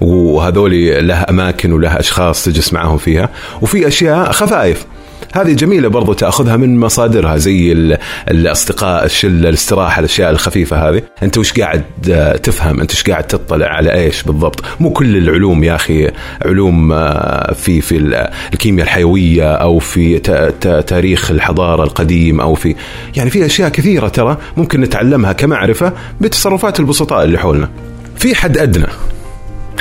وهذول 0.00 1.06
لها 1.08 1.30
أماكن 1.30 1.72
ولها 1.72 2.00
أشخاص 2.00 2.44
تجلس 2.44 2.72
معاهم 2.72 2.98
فيها 2.98 3.28
وفي 3.62 3.86
أشياء 3.86 4.32
خفايف. 4.32 4.86
هذه 5.34 5.52
جميلة 5.52 5.88
برضو 5.88 6.12
تأخذها 6.12 6.56
من 6.56 6.80
مصادرها 6.80 7.36
زي 7.36 7.72
الأصدقاء 8.30 9.04
الشله 9.04 9.48
الاستراحة 9.48 9.98
الأشياء 9.98 10.30
الخفيفة 10.30 10.88
هذه. 10.88 11.02
أنت 11.22 11.38
وش 11.38 11.52
قاعد 11.52 11.84
تفهم؟ 12.42 12.80
أنت 12.80 12.92
وش 12.92 13.02
قاعد 13.02 13.24
تطلع 13.24 13.66
على 13.66 13.94
إيش 13.94 14.22
بالضبط؟ 14.22 14.64
مو 14.80 14.90
كل 14.90 15.16
العلوم 15.16 15.64
يا 15.64 15.74
أخي 15.74 16.10
علوم 16.44 16.92
آه، 16.92 17.52
في 17.52 17.80
في 17.80 18.28
الكيمياء 18.52 18.86
الحيوية 18.86 19.54
أو 19.54 19.78
في 19.78 20.18
تاريخ 20.86 21.30
الحضارة 21.30 21.84
القديم 21.84 22.40
أو 22.40 22.54
في 22.54 22.74
يعني 23.16 23.30
في 23.30 23.46
أشياء 23.46 23.68
كثيرة 23.68 24.08
ترى 24.08 24.36
ممكن 24.56 24.80
نتعلمها 24.80 25.32
كمعرفة 25.32 25.92
بتصرفات 26.20 26.80
البسطاء 26.80 27.24
اللي 27.24 27.38
حولنا. 27.38 27.70
في 28.16 28.34
حد 28.34 28.58
أدنى. 28.58 28.86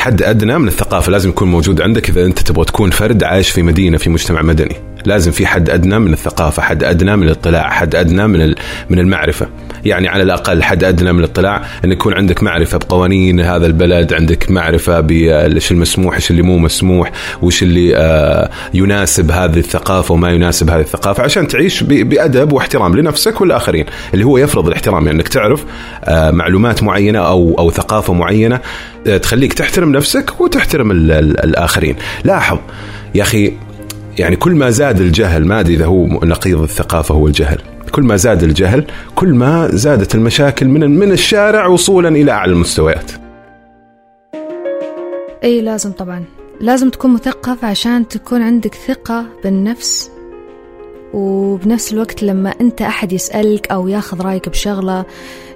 حد 0.04 0.24
أدنى 0.24 0.58
من 0.58 0.68
الثقافة 0.68 1.12
لازم 1.12 1.30
يكون 1.30 1.48
موجود 1.48 1.82
عندك 1.82 2.10
إذا 2.10 2.26
أنت 2.26 2.40
تبغى 2.40 2.66
تكون 2.66 2.92
فرد 2.92 3.24
عايش 3.24 3.50
في 3.50 3.62
مدينة 3.62 3.98
في 3.98 4.10
مجتمع 4.10 4.42
مدني. 4.42 4.76
لازم 5.06 5.32
في 5.32 5.46
حد 5.46 5.70
أدنى 5.70 6.00
من 6.00 6.14
الثقافة 6.14 6.62
حد 6.62 6.84
أدنى 6.84 7.16
من 7.16 7.24
الاطلاع 7.24 7.70
حد 7.70 7.96
أدنى 7.96 8.28
من 8.28 8.56
من 8.90 9.00
المعرفة. 9.00 9.48
يعني 9.86 10.08
على 10.08 10.24
الأقل 10.24 10.64
حد 10.64 10.84
أدنى 10.84 11.14
من 11.14 11.20
الاطلاع 11.20 11.66
أن 11.86 11.92
يكون 11.92 12.14
عندك 12.14 12.44
معرفة 12.44 12.78
بقوانين 12.78 13.40
هذا 13.40 13.66
البلد 13.66 14.14
عندك 14.14 14.52
معرفة 14.52 15.00
بايش 15.00 15.72
المسموح 15.72 16.16
إيش 16.16 16.32
اللي 16.32 16.42
مو 16.42 16.58
مسموح 16.58 17.12
وإيش 17.42 17.64
اللي 17.64 17.98
آه، 17.98 18.50
يناسب 18.74 19.32
هذه 19.32 19.60
الثقافة 19.60 20.14
وما 20.14 20.32
يناسب 20.32 20.70
هذه 20.70 20.82
الثقافة 20.82 21.24
عشان 21.24 21.48
تعيش 21.48 21.84
بأدب 21.84 22.52
واحترام 22.54 22.96
لنفسك 22.96 23.42
والآخرين. 23.42 23.86
اللي 24.14 24.26
هو 24.26 24.38
يفرض 24.38 24.68
الاحترام 24.68 25.06
يعني 25.06 25.18
إنك 25.18 25.28
تعرف 25.28 25.66
آه، 26.04 26.32
معلومات 26.32 26.84
معينة 26.84 27.20
أو 27.20 27.56
أو 27.60 27.72
ثقافة 27.72 28.14
معينة 28.14 28.60
آه، 29.08 29.18
تخليك 29.18 29.54
تحترم 29.54 29.92
نفسك 29.92 30.42
وتحترم 30.42 30.92
الآخرين. 30.92 31.96
لاحظ 32.24 32.58
يا 33.16 33.24
أخي 33.24 33.54
يعني 34.20 34.36
كل 34.36 34.52
ما 34.52 34.70
زاد 34.70 35.02
الجهل 35.02 35.46
ما 35.46 35.60
أدري 35.60 35.74
إذا 35.74 35.86
هو 35.86 36.06
نقيض 36.08 36.62
الثقافة 36.62 37.16
هو 37.16 37.28
الجهل. 37.28 37.73
كل 37.94 38.04
ما 38.04 38.16
زاد 38.16 38.44
الجهل 38.44 38.86
كل 39.16 39.34
ما 39.34 39.70
زادت 39.72 40.16
المشاكل 40.16 40.68
من 40.68 41.00
من 41.00 41.12
الشارع 41.12 41.68
وصولا 41.68 42.10
إلى 42.10 42.32
أعلى 42.32 42.52
المستويات. 42.52 43.12
إي 45.44 45.62
لازم 45.62 45.92
طبعا. 45.92 46.24
لازم 46.62 46.90
تكون 46.90 47.14
مثقف 47.14 47.66
عشان 47.66 48.08
تكون 48.08 48.42
عندك 48.42 48.76
ثقة 48.76 49.26
بالنفس. 49.44 50.12
وبنفس 51.14 51.94
الوقت 51.94 52.24
لما 52.24 52.50
أنت 52.62 52.82
أحد 52.82 53.14
يسألك 53.14 53.72
أو 53.72 53.88
ياخذ 53.88 54.22
رأيك 54.22 54.50
بشغلة 54.50 55.06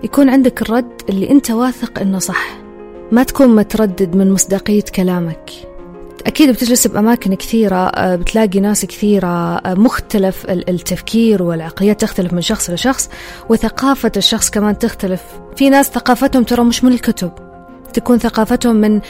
يكون 0.04 0.30
عندك 0.30 0.62
الرد 0.62 1.02
اللي 1.10 1.30
أنت 1.30 1.52
واثق 1.52 2.00
إنه 2.00 2.20
صح. 2.20 2.60
ما 3.12 3.24
تكون 3.24 3.56
متردد 3.56 4.16
من 4.16 4.32
مصداقية 4.32 4.86
كلامك. 4.96 5.50
أكيد 6.28 6.50
بتجلس 6.50 6.88
بأماكن 6.88 7.34
كثيرة 7.34 7.76
آه، 7.76 8.16
بتلاقي 8.16 8.60
ناس 8.60 8.86
كثيرة 8.86 9.58
آه، 9.58 9.74
مختلف 9.74 10.46
التفكير 10.50 11.44
والعقليات 11.44 12.02
تختلف 12.02 12.34
من 12.34 12.42
شخص 12.42 12.70
لشخص 12.70 13.10
وثقافة 13.50 14.12
الشخص 14.18 14.50
كمان 14.50 14.78
تختلف. 14.78 15.24
في 15.56 15.70
ناس 15.70 15.90
ثقافتهم 15.90 16.44
ترى 16.44 16.64
مش 16.64 16.84
من 16.84 16.92
الكتب 16.92 17.32
تكون 17.94 18.18
ثقافتهم 18.18 18.76
من 18.76 19.02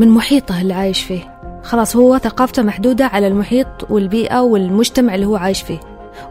من 0.00 0.08
محيطه 0.08 0.60
اللي 0.60 0.74
عايش 0.74 1.02
فيه. 1.02 1.38
خلاص 1.62 1.96
هو 1.96 2.18
ثقافته 2.18 2.62
محدودة 2.62 3.06
على 3.06 3.26
المحيط 3.26 3.90
والبيئة 3.90 4.40
والمجتمع 4.40 5.14
اللي 5.14 5.26
هو 5.26 5.36
عايش 5.36 5.62
فيه. 5.62 5.80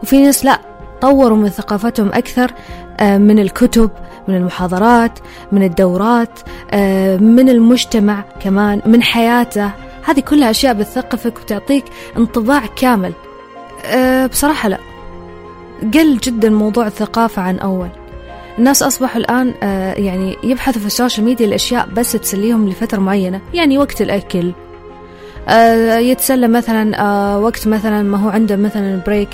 وفي 0.02 0.22
ناس 0.22 0.44
لا 0.44 0.60
طوروا 1.00 1.38
من 1.38 1.48
ثقافتهم 1.48 2.08
أكثر 2.08 2.52
آه، 3.00 3.18
من 3.18 3.38
الكتب 3.38 3.90
من 4.28 4.36
المحاضرات 4.36 5.18
من 5.52 5.62
الدورات 5.62 6.40
آه، 6.70 7.16
من 7.16 7.48
المجتمع 7.48 8.24
كمان 8.40 8.82
من 8.86 9.02
حياته. 9.02 9.70
هذه 10.04 10.20
كلها 10.20 10.50
أشياء 10.50 10.74
بتثقفك 10.74 11.38
وتعطيك 11.38 11.84
انطباع 12.16 12.62
كامل. 12.66 13.12
آه، 13.84 14.26
بصراحة 14.26 14.68
لا. 14.68 14.78
قل 15.94 16.18
جدا 16.18 16.50
موضوع 16.50 16.86
الثقافة 16.86 17.42
عن 17.42 17.58
أول. 17.58 17.88
الناس 18.58 18.82
أصبحوا 18.82 19.20
الآن 19.20 19.54
يعني 20.04 20.36
يبحثوا 20.42 20.80
في 20.80 20.86
ال 20.86 20.92
social 20.92 21.26
media 21.26 21.46
الأشياء 21.46 21.88
بس 21.96 22.12
تسليهم 22.12 22.68
لفترة 22.68 22.98
معينة 22.98 23.40
يعني 23.54 23.78
وقت 23.78 24.00
الأكل. 24.02 24.52
يتسلى 26.10 26.48
مثلا 26.48 27.06
وقت 27.36 27.68
مثلا 27.68 28.02
ما 28.02 28.18
هو 28.18 28.28
عنده 28.28 28.56
مثلا 28.56 29.00
break 29.06 29.28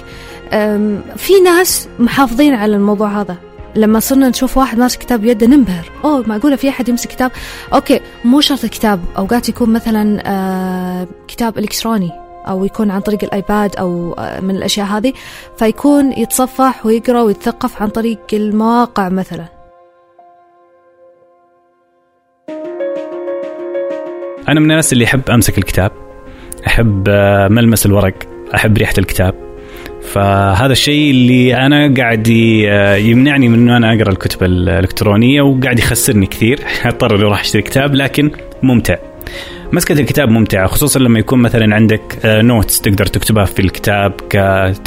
في 1.17 1.41
ناس 1.45 1.89
محافظين 1.99 2.55
على 2.55 2.77
الموضوع 2.77 3.21
هذا. 3.21 3.37
لما 3.77 4.01
صرنا 4.01 4.29
نشوف 4.29 4.59
واحد 4.59 4.79
ماسك 4.79 4.99
كتاب 4.99 5.21
بيده 5.21 5.47
ننبهر. 5.47 5.91
أوه 6.05 6.25
معقولة 6.29 6.57
في 6.57 6.69
أحد 6.69 6.89
يمسك 6.89 7.11
كتاب؟ 7.11 7.31
okay 7.75 8.01
مو 8.25 8.41
شرط 8.41 8.67
كتاب 8.67 9.01
أوقات 9.19 9.49
يكون 9.49 9.73
مثلا 9.73 10.23
آه 10.27 11.07
كتاب 11.29 11.59
إلكتروني 11.59 12.11
أو 12.49 12.65
يكون 12.65 12.91
عن 12.91 13.01
طريق 13.01 13.25
ال 13.25 13.35
iPad 13.35 13.77
أو 13.77 14.13
آه 14.13 14.41
من 14.41 14.57
الأشياء 14.57 14.87
هذه. 14.87 15.13
فيكون 15.59 16.13
يتصفح 16.13 16.87
ويقرأ 16.87 17.21
ويتثقف 17.23 17.83
عن 17.83 17.89
طريق 17.89 18.19
المواقع 18.33 19.09
مثلا. 19.09 19.45
أنا 24.49 24.61
من 24.61 24.71
الناس 24.71 24.93
اللي 24.93 25.05
أحب 25.05 25.31
أمسك 25.31 25.59
الكتاب 25.59 25.93
أحب 26.67 27.09
آه، 27.09 27.49
ملمس 27.49 27.87
الورق 27.87 28.15
أحب 28.55 28.79
ريحة 28.79 28.95
الكتاب. 28.99 29.52
فهذا 30.05 30.73
الشيء 30.73 31.11
اللي 31.11 31.57
أنا 31.57 31.95
قاعد 31.95 32.29
يمنعني 33.09 33.49
من 33.49 33.59
إنه 33.59 33.77
أنا 33.77 33.95
أقرأ 33.95 34.11
الكتب 34.13 34.43
الإلكترونية 34.45 35.43
وقاعد 35.43 35.79
يخسرني 35.79 36.27
كثير. 36.27 36.61
أضطر 36.87 37.15
إني 37.15 37.23
أروح 37.23 37.41
أشتري 37.41 37.63
كتاب 37.63 37.95
لكن 37.95 38.31
ممتع. 38.63 38.97
مسكة 39.73 39.93
الكتاب 39.93 40.29
ممتعة 40.29 40.67
خصوصا 40.67 41.01
لما 41.01 41.19
يكون 41.19 41.39
مثلا 41.39 41.75
عندك 41.75 42.01
نوتس 42.25 42.81
تقدر 42.81 43.07
تكتبها 43.07 43.45
في 43.45 43.61
الكتاب 43.61 44.13
ك 44.31 44.35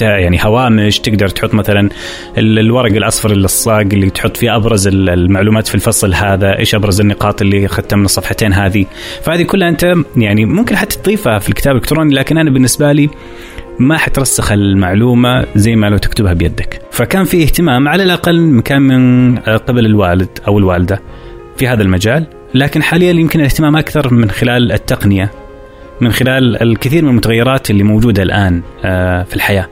يعني 0.02 0.40
هوامش 0.42 1.00
تقدر 1.00 1.28
تحط 1.28 1.54
مثلا 1.54 1.90
ال- 2.38 2.60
الورق 2.60 2.92
الأصفر 2.92 3.32
اللصاق 3.32 3.80
اللي 3.80 4.10
تحط 4.10 4.38
فيه 4.38 4.56
أبرز 4.56 4.88
ال- 4.88 5.10
المعلومات 5.10 5.68
في 5.68 5.76
الفصل 5.76 6.14
هذا، 6.14 6.60
إيش 6.60 6.76
أبرز 6.76 7.02
النقاط 7.02 7.42
اللي 7.42 7.66
اخذتها 7.66 7.98
من 7.98 8.06
الصفحتين 8.06 8.54
هذه، 8.54 8.86
فهذه 9.24 9.44
كلها 9.44 9.70
أنت 9.70 9.94
يعني 10.18 10.46
ممكن 10.46 10.76
حتى 10.76 10.98
تضيفها 11.00 11.40
في 11.40 11.50
الكتاب 11.50 11.76
الإلكتروني 11.76 12.16
لكن 12.16 12.38
أنا 12.38 12.50
بالنسبة 12.50 12.92
لي 12.92 13.10
ما 13.79 13.98
حترسخ 13.98 14.51
المعلومة 14.51 15.46
زي 15.55 15.75
ما 15.75 15.89
لو 15.89 15.98
تكتبها 15.98 16.34
بيدك، 16.34 16.82
فكان 16.91 17.24
في 17.24 17.44
اهتمام 17.44 17.88
على 17.88 18.03
الأقل 18.03 18.62
كان 18.65 18.82
من 18.82 19.38
قبل 19.38 19.86
الوالد 19.86 20.29
أو 20.48 20.58
الوالدة 20.60 21.01
في 21.58 21.67
هذا 21.67 21.84
المجال 21.84 22.27
لكن 22.53 22.84
حاليا 22.84 23.12
يمكن 23.12 23.39
الاهتمام 23.39 23.75
أكثر 23.75 24.13
من 24.13 24.32
خلال 24.32 24.72
التقنية 24.72 25.32
من 26.01 26.12
خلال 26.12 26.62
الكثير 26.62 27.03
من 27.03 27.10
المتغيرات 27.10 27.70
اللي 27.70 27.84
موجودة 27.84 28.24
الآن 28.24 28.62
آه، 28.84 29.24
في 29.24 29.36
الحياة. 29.36 29.67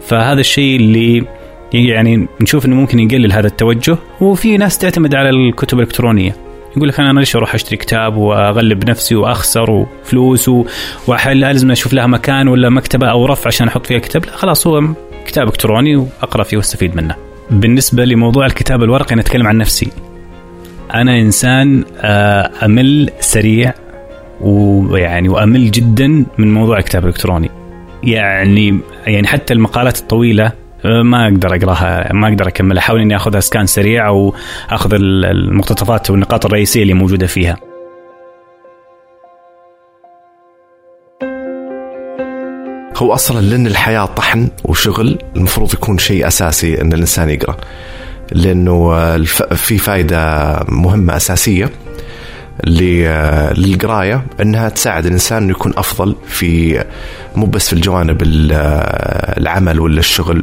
فهذا 0.00 0.40
الشيء 0.40 0.76
اللي 0.76 1.24
يعني 1.74 2.28
نشوف 2.40 2.66
إنه 2.66 2.76
ممكن 2.76 2.98
يقلل 2.98 3.32
هذا 3.32 3.46
التوجه 3.46 3.96
وفي 4.20 4.56
ناس 4.56 4.78
تعتمد 4.78 5.14
على 5.14 5.30
الكتب 5.30 5.78
الإلكترونية. 5.78 6.36
يقول 6.76 6.88
لك 6.88 7.00
أنا 7.00 7.18
ليش 7.20 7.36
أروح 7.36 7.54
أشتري 7.54 7.76
كتاب 7.76 8.16
وأغلب 8.16 8.90
نفسي 8.90 9.14
وأخسر 9.14 9.70
وفلوس 9.70 10.48
و- 10.48 10.64
وحل 11.08 11.40
لازم 11.40 11.70
أشوف 11.70 11.92
لها 11.92 12.06
مكان 12.06 12.48
ولا 12.48 12.68
مكتبة 12.68 13.06
أو 13.10 13.26
رف 13.26 13.46
عشان 13.46 13.68
أحط 13.68 13.86
فيها 13.86 13.96
الكتاب 13.96 14.24
لا 14.24 14.32
خلاص 14.36 14.66
هو 14.66 14.82
كتاب 15.26 15.46
إلكتروني 15.48 15.96
وأقرأ 15.96 16.42
فيه 16.42 16.56
وأستفيد 16.56 16.96
منه. 16.96 17.14
بالنسبة 17.50 18.04
لموضوع 18.04 18.46
الكتاب 18.46 18.82
الورقي 18.82 19.12
أنا 19.12 19.20
أتكلم 19.20 19.46
عن 19.46 19.58
نفسي. 19.58 19.88
أنا 20.94 21.20
إنسان 21.20 21.84
آه، 22.00 22.50
أمل 22.64 23.10
سريع 23.20 23.74
ويعني 24.40 25.28
وأمل 25.28 25.70
جدا 25.70 26.24
من 26.38 26.54
موضوع 26.54 26.78
الكتاب 26.78 27.02
الإلكتروني. 27.04 27.50
يعني 28.02 28.78
يعني 29.06 29.26
حتى 29.26 29.54
المقالات 29.54 29.98
الطويلة 29.98 30.52
ما 30.84 31.24
أقدر 31.28 31.54
أقراها 31.56 32.12
ما 32.12 32.28
أقدر 32.28 32.48
أكملها 32.48 32.78
أحاول 32.82 33.00
إني 33.00 33.16
أخذها 33.16 33.40
سكان 33.40 33.66
سريع 33.66 34.06
أو 34.08 34.34
أخذ 34.70 34.94
ال- 34.94 35.24
المقتطفات 35.24 36.10
والنقاط 36.10 36.46
الرئيسية 36.46 36.82
اللي 36.82 36.94
موجودة 36.94 37.26
فيها 37.26 37.56
هو 42.96 43.14
أصلا 43.14 43.40
لأن 43.40 43.66
الحياة 43.66 44.04
طحن 44.04 44.48
وشغل 44.64 45.18
المفروض 45.36 45.74
يكون 45.74 45.98
شيء 45.98 46.26
أساسي 46.26 46.80
إن 46.80 46.92
الإنسان 46.92 47.30
يقرأ 47.30 47.56
لأنه. 48.32 48.92
في 49.54 49.78
فائده 49.78 50.56
مهمة 50.68 51.16
أساسية 51.16 51.70
للقراية 52.66 54.22
إنها 54.40 54.68
تساعد 54.68 55.06
الإنسان 55.06 55.42
إنه 55.42 55.50
يكون 55.50 55.72
أفضل 55.76 56.16
في 56.28 56.84
مو 57.36 57.46
بس 57.46 57.66
في 57.68 57.72
الجوانب 57.72 58.22
ال- 58.22 58.52
العمل 59.40 59.80
ولا 59.80 59.98
الشغل 59.98 60.42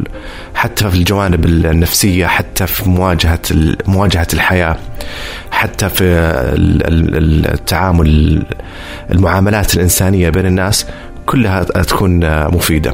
حتى 0.56 0.89
في 0.89 0.96
الجوانب 0.98 1.46
النفسية 1.46 2.25
حتى 2.28 2.68
في 2.68 2.89
مواجهة 2.89 3.39
مواجهة 3.88 4.28
الحياة 4.34 4.75
حتى 5.51 5.89
في 5.89 6.04
ال- 6.04 6.88
ال- 7.18 7.54
التعامل 7.54 8.44
المعاملات 9.12 9.74
الإنسانية 9.75 10.30
بين 10.30 10.46
الناس 10.46 10.86
كلها 11.25 11.63
تكون 11.63 12.20
مفيدة. 12.48 12.94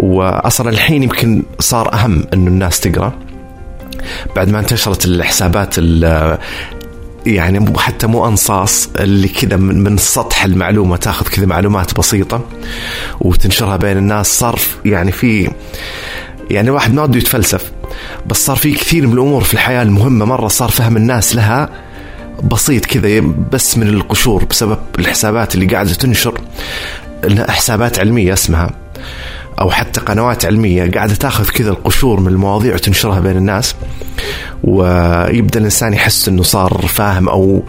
واصلا 0.00 0.70
الحين 0.70 1.02
يمكن 1.02 1.42
صار 1.60 1.92
أهم 1.94 2.24
إنه 2.34 2.48
الناس 2.48 2.80
تقرأ. 2.80 3.12
بعد 4.36 4.48
ما 4.48 4.58
انتشرت 4.58 5.04
الحسابات 5.04 5.74
ال- 5.78 6.38
يعني 7.26 7.78
حتى 7.78 8.06
مو 8.06 8.26
أنصاص 8.26 8.88
اللي 9.00 9.28
كذا 9.28 9.56
من, 9.56 9.84
من 9.84 9.96
سطح 9.96 10.44
المعلومة 10.44 10.96
تاخذ 10.96 11.28
كذا 11.28 11.46
معلومات 11.46 11.94
بسيطة 11.98 12.44
وتنشرها 13.20 13.76
بين 13.76 13.96
الناس. 13.96 14.38
صار 14.38 14.58
يعني 14.84 15.12
في 15.12 15.50
يعني 16.50 16.68
الواحد 16.68 16.94
ما 16.94 17.06
بده 17.06 17.18
يتفلسف 17.18 17.72
بس 18.26 18.46
صار 18.46 18.56
في 18.56 18.72
كثير 18.72 19.06
من 19.06 19.12
الأمور 19.12 19.44
في 19.44 19.54
الحياة 19.54 19.82
المهمة. 19.82 20.24
مرة 20.24 20.48
صار 20.48 20.70
فهم 20.70 20.96
الناس 20.96 21.36
لها 21.36 21.68
بسيط 22.42 22.86
كذا 22.86 23.20
بس 23.52 23.78
من 23.78 23.88
القشور 23.88 24.44
بسبب 24.44 24.78
الحسابات 24.98 25.54
اللي 25.54 25.66
قاعدة 25.66 25.94
تنشر. 25.94 26.40
حسابات 27.48 27.98
علمية 27.98 28.32
اسمها. 28.32 28.70
أو 29.60 29.70
حتى 29.70 30.00
قنوات 30.00 30.44
علمية 30.46 30.90
قاعدة 30.90 31.14
تأخذ 31.14 31.48
كذا 31.48 31.70
القشور 31.70 32.20
من 32.20 32.28
المواضيع 32.28 32.74
وتنشرها 32.74 33.20
بين 33.20 33.36
الناس 33.36 33.74
ويبدأ 34.64 35.58
الإنسان 35.58 35.92
يحس 35.92 36.28
إنه 36.28 36.42
صار 36.42 36.84
فاهم 36.88 37.28
أو 37.28 37.62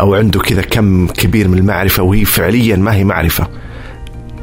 أو 0.00 0.14
عنده 0.14 0.40
كذا 0.40 0.62
كم 0.62 1.06
كبير 1.06 1.48
من 1.48 1.58
المعرفة 1.58 2.02
وهي 2.02 2.24
فعليا 2.24 2.76
ما 2.76 2.94
هي 2.94 3.04
معرفة. 3.04 3.48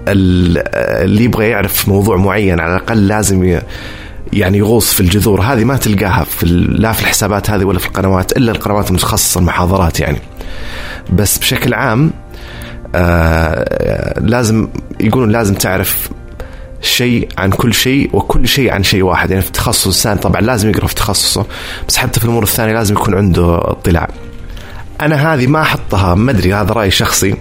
ال- 0.07 0.57
اللي 1.03 1.23
يبغى 1.23 1.47
يعرف 1.49 1.87
موضوع 1.87 2.17
معين 2.17 2.59
على 2.59 2.75
الأقل 2.75 3.07
لازم 3.07 3.59
يعني 4.33 4.57
يغوص 4.57 4.93
في 4.93 4.99
الجذور. 5.01 5.41
هذه 5.41 5.63
ما 5.63 5.77
تلقاها 5.77 6.23
في 6.23 6.45
لا 6.69 6.91
في 6.91 7.01
الحسابات 7.01 7.49
هذه 7.49 7.63
ولا 7.65 7.79
في 7.79 7.87
القنوات 7.87 8.37
إلا 8.37 8.51
القنوات 8.51 8.89
المتخصصة 8.89 9.39
المحاضرات 9.39 9.99
يعني. 9.99 10.17
بس 11.13 11.37
بشكل 11.37 11.73
عام 11.73 12.11
آه 12.95 14.19
لازم 14.19 14.67
يقولون 14.99 15.32
لازم 15.32 15.54
تعرف 15.54 16.10
شيء 16.82 17.30
عن 17.38 17.49
كل 17.51 17.73
شيء 17.73 18.10
وكل 18.13 18.47
شيء 18.47 18.73
عن 18.73 18.84
شيء 18.84 19.04
واحد. 19.04 19.32
يعني 19.32 19.43
في 19.43 19.51
تخصص 19.51 19.86
الإنسان 19.86 20.17
طبعا 20.17 20.41
لازم 20.41 20.69
يقرأ 20.69 20.88
في 20.88 20.95
تخصصه 20.95 21.45
بس 21.88 21.97
حتى 21.97 22.19
في 22.19 22.25
الأمور 22.25 22.43
الثانية 22.43 22.73
لازم 22.73 22.95
يكون 22.95 23.15
عنده 23.15 23.58
اطلاع. 23.58 24.08
أنا 25.01 25.34
هذه 25.34 25.47
ما 25.47 25.62
أحطها 25.62 26.15
ما 26.15 26.32
أدري 26.32 26.54
هذا 26.54 26.73
رأي 26.73 26.91
شخصي. 26.91 27.36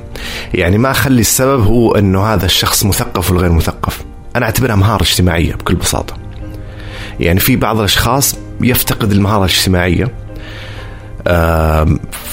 يعني 0.55 0.79
ما 0.79 0.91
أخلي 0.91 1.21
السبب 1.21 1.65
هو 1.65 1.95
إنه 1.95 2.27
هذا 2.27 2.47
الشخص 2.47 2.85
مثقف 2.85 3.31
ولا 3.31 3.41
غير 3.41 3.53
مثقف. 3.53 4.05
أنا 4.37 4.47
أعتبرها 4.47 4.77
مهارة 4.77 5.03
اجتماعية 5.03 5.55
بكل 5.55 5.75
بساطة. 5.75 6.17
يعني 7.21 7.41
في 7.41 7.57
بعض 7.57 7.79
الأشخاص 7.79 8.37
يفتقد 8.61 9.13
المهارة 9.13 9.45
الاجتماعية 9.45 10.09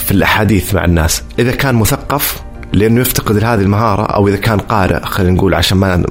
في 0.06 0.12
الأحاديث 0.12 0.74
مع 0.74 0.86
الناس. 0.86 1.24
إذا 1.40 1.52
كان 1.52 1.76
مثقف 1.76 2.42
لأنه 2.74 3.02
يفتقد 3.02 3.44
هذه 3.44 3.62
المهارة 3.62 4.04
أو 4.04 4.28
إذا 4.28 4.38
كان 4.38 4.60
قارئ 4.60 5.00
خلينا 5.06 5.34
نقول 5.34 5.54
عشان 5.54 5.78
ما 5.78 6.04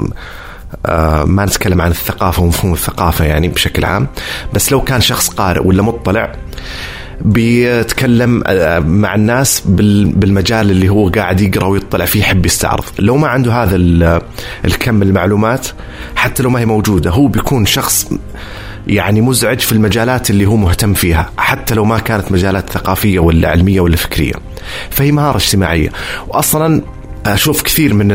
آه، 0.86 1.24
ما 1.24 1.44
نتكلم 1.44 1.80
عن 1.80 1.90
الثقافة 1.90 2.42
ومفهوم 2.42 2.72
الثقافة 2.72 3.24
يعني 3.24 3.48
بشكل 3.48 3.84
عام. 3.84 4.06
بس 4.54 4.72
لو 4.72 4.80
كان 4.80 5.00
شخص 5.00 5.28
قارئ 5.28 5.66
ولا 5.66 5.82
مطلع 5.82 6.32
بيتكلم 7.20 8.42
آه، 8.46 8.78
مع 8.78 9.14
الناس 9.14 9.62
بال- 9.66 10.12
بالمجال 10.12 10.70
اللي 10.70 10.88
هو 10.88 11.08
قاعد 11.08 11.40
يقرأ 11.40 11.66
ويطلع 11.66 12.04
فيه 12.04 12.20
يحب 12.20 12.46
يستعرض. 12.46 12.84
لو 12.98 13.16
ما 13.16 13.28
عنده 13.28 13.52
هذا 13.62 13.76
ال- 13.76 14.20
الكم 14.64 15.02
المعلومات 15.02 15.66
حتى 16.16 16.42
لو 16.42 16.50
ما 16.50 16.60
هي 16.60 16.66
موجودة 16.66 17.10
هو 17.10 17.26
بيكون 17.26 17.66
شخص 17.66 18.10
يعني 18.86 19.20
مزعج 19.20 19.60
في 19.60 19.72
المجالات 19.72 20.30
اللي 20.30 20.46
هو 20.46 20.56
مهتم 20.56 20.94
فيها 20.94 21.30
حتى 21.38 21.74
لو 21.74 21.84
ما 21.84 21.98
كانت 21.98 22.32
مجالات 22.32 22.70
ثقافية 22.70 23.18
ولا 23.18 23.48
علمية 23.48 23.80
ولا 23.80 23.96
فكرية. 23.96 24.34
فهي 24.90 25.12
مهارة 25.12 25.36
اجتماعية. 25.36 25.92
واصلا 26.28 26.82
أشوف 27.26 27.62
كثير 27.62 27.94
من 27.94 28.08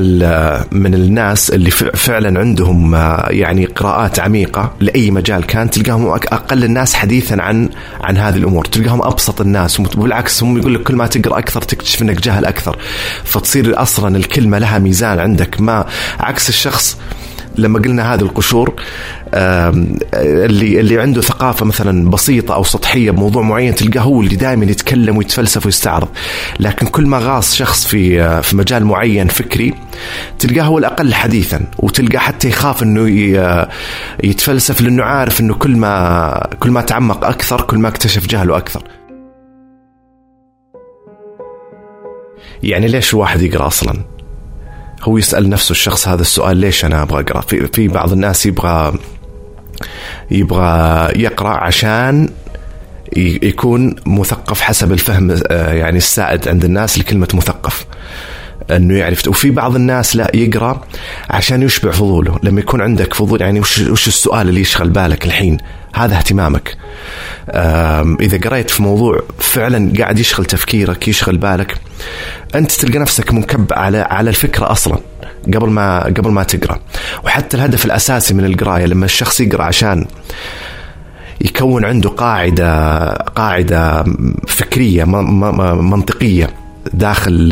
من 0.71 0.93
الناس 0.93 1.49
اللي 1.49 1.71
فعلا 1.71 2.39
عندهم 2.39 2.95
آه، 2.95 3.27
يعني 3.29 3.65
قراءات 3.65 4.19
عميقة 4.19 4.73
لأي 4.79 5.11
مجال 5.11 5.45
كان 5.45 5.69
تلقاهم 5.69 6.07
أقل 6.07 6.63
الناس 6.63 6.93
حديثا 6.93 7.35
عن 7.41 7.69
عن 8.01 8.17
هذه 8.17 8.35
الأمور. 8.35 8.65
تلقاهم 8.65 9.01
أبسط 9.01 9.41
الناس 9.41 9.79
وبالعكس 9.79 10.43
هم 10.43 10.57
يقول 10.57 10.75
لك 10.75 10.83
كل 10.83 10.95
ما 10.95 11.07
تقرأ 11.07 11.39
أكثر 11.39 11.61
تكتشف 11.61 12.01
إنك 12.01 12.21
جهل 12.21 12.45
أكثر. 12.45 12.77
فتصير 13.23 13.81
أصلا 13.81 14.17
الكلمة 14.17 14.57
لها 14.57 14.79
ميزان 14.79 15.19
عندك. 15.19 15.61
ما 15.61 15.85
عكس 16.19 16.49
الشخص 16.49 16.97
لما 17.57 17.79
قلنا 17.79 18.13
هذه 18.13 18.21
القشور 18.21 18.73
اللي 19.33 20.79
اللي 20.79 21.01
عنده 21.01 21.21
ثقافة 21.21 21.65
مثلا 21.65 22.09
بسيطة 22.09 22.53
أو 22.55 22.63
سطحية 22.63 23.11
بموضوع 23.11 23.41
معين 23.41 23.75
تلقاه 23.75 24.01
هو 24.01 24.21
اللي 24.21 24.35
دائما 24.35 24.65
يتكلم 24.65 25.17
ويتفلسف 25.17 25.65
ويستعرض 25.65 26.07
لكن 26.59 26.87
كل 26.87 27.05
ما 27.05 27.17
غاص 27.19 27.55
شخص 27.55 27.87
في 27.87 28.21
آه، 28.21 28.41
في 28.41 28.55
مجال 28.57 28.85
معين 28.85 29.27
فكري 29.27 29.73
تلقاه 30.39 30.63
هو 30.63 30.77
الأقل 30.77 31.13
حديثا 31.13 31.61
وتلقاه 31.79 32.19
حتى 32.19 32.47
يخاف 32.47 32.83
إنه 32.83 33.09
ي- 33.09 33.67
يتفلسف 34.23 34.81
لأنه 34.81 35.03
عارف 35.03 35.39
إنه 35.41 35.53
كل 35.53 35.75
ما 35.77 36.47
كل 36.59 36.71
ما 36.71 36.81
تعمق 36.81 37.25
أكثر 37.25 37.61
كل 37.61 37.77
ما 37.77 37.87
اكتشف 37.87 38.27
جهله 38.27 38.57
أكثر 38.57 38.83
يعني 42.63 42.87
ليش 42.87 43.13
الواحد 43.13 43.41
يقرأ 43.41 43.67
أصلا؟ 43.67 43.93
هو 45.03 45.17
يسأل 45.17 45.49
نفسه 45.49 45.71
الشخص 45.71 46.07
هذا 46.07 46.21
السؤال 46.21 46.57
ليش 46.57 46.85
أنا 46.85 47.01
أبغى 47.01 47.21
أقرأ؟ 47.21 47.41
في 47.41 47.67
في 47.67 47.87
بعض 47.87 48.11
الناس 48.11 48.45
يبغى 48.45 48.93
يبغى 50.31 51.07
يقرأ 51.15 51.49
عشان 51.49 52.29
يكون 53.17 53.95
مثقف 54.05 54.61
حسب 54.61 54.91
الفهم 54.91 55.39
آه، 55.47 55.73
يعني 55.73 55.97
السائد 55.97 56.47
عند 56.47 56.65
الناس 56.65 56.99
لكلمة 56.99 57.27
مثقف. 57.33 57.85
أنه 58.75 58.97
يعرف. 58.97 59.27
وفي 59.27 59.51
بعض 59.51 59.75
الناس 59.75 60.15
لا 60.15 60.31
يقرأ 60.33 60.81
عشان 61.29 61.61
يشبع 61.61 61.91
فضوله. 61.91 62.39
لما 62.43 62.59
يكون 62.59 62.81
عندك 62.81 63.13
فضول 63.13 63.41
يعني 63.41 63.59
وش 63.59 63.79
وش 63.79 64.07
السؤال 64.07 64.49
اللي 64.49 64.61
يشغل 64.61 64.89
بالك 64.89 65.25
الحين؟ 65.25 65.57
هذا 65.95 66.17
اهتمامك. 66.17 66.77
إذا 68.21 68.49
قريت 68.49 68.69
في 68.69 68.83
موضوع 68.83 69.23
فعلا 69.39 69.93
قاعد 69.99 70.19
يشغل 70.19 70.45
تفكيرك 70.45 71.07
يشغل 71.07 71.37
بالك 71.37 71.75
أنت 72.55 72.71
تلقى 72.71 72.99
نفسك 72.99 73.33
منكب 73.33 73.73
على 73.73 73.97
على 73.97 74.29
الفكرة 74.29 74.71
أصلا 74.71 74.97
قبل 75.53 75.69
ما 75.69 76.03
قبل 76.03 76.31
ما 76.31 76.43
تقرأ. 76.43 76.79
وحتى 77.23 77.57
الهدف 77.57 77.85
الأساسي 77.85 78.33
من 78.33 78.45
القراية 78.45 78.85
لما 78.85 79.05
الشخص 79.05 79.39
يقرأ 79.41 79.63
عشان 79.63 80.05
يكون 81.41 81.85
عنده 81.85 82.09
قاعدة 82.09 83.07
قاعدة 83.13 84.05
فكرية 84.47 85.03
منطقية 85.73 86.49
داخل 86.93 87.49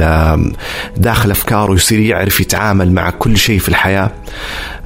داخل 0.98 1.32
أفكاره 1.32 1.74
يصير 1.74 2.00
يعرف 2.00 2.40
يتعامل 2.40 2.92
مع 2.92 3.10
كل 3.10 3.38
شيء 3.38 3.60
في 3.60 3.70
الحياة 3.70 4.12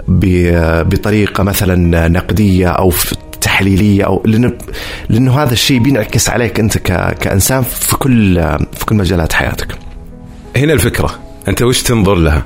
بطريقة 0.07 1.43
مثلا 1.43 2.07
نقدية 2.07 2.67
أو 2.67 2.93
تحليلية 3.41 4.03
أو 4.03 4.23
لأنه 4.25 4.53
لأنه 5.09 5.43
هذا 5.43 5.53
الشيء 5.53 5.79
بينعكس 5.79 6.29
عليك 6.29 6.59
أنت 6.59 6.77
كإنسان 7.21 7.63
في 7.63 7.97
كل 7.97 8.35
في 8.77 8.85
كل 8.85 8.95
مجالات 8.95 9.33
حياتك. 9.33 9.75
هنا 10.57 10.73
الفكرة 10.73 11.19
أنت 11.47 11.61
وش 11.61 11.81
تنظر 11.83 12.15
لها 12.15 12.43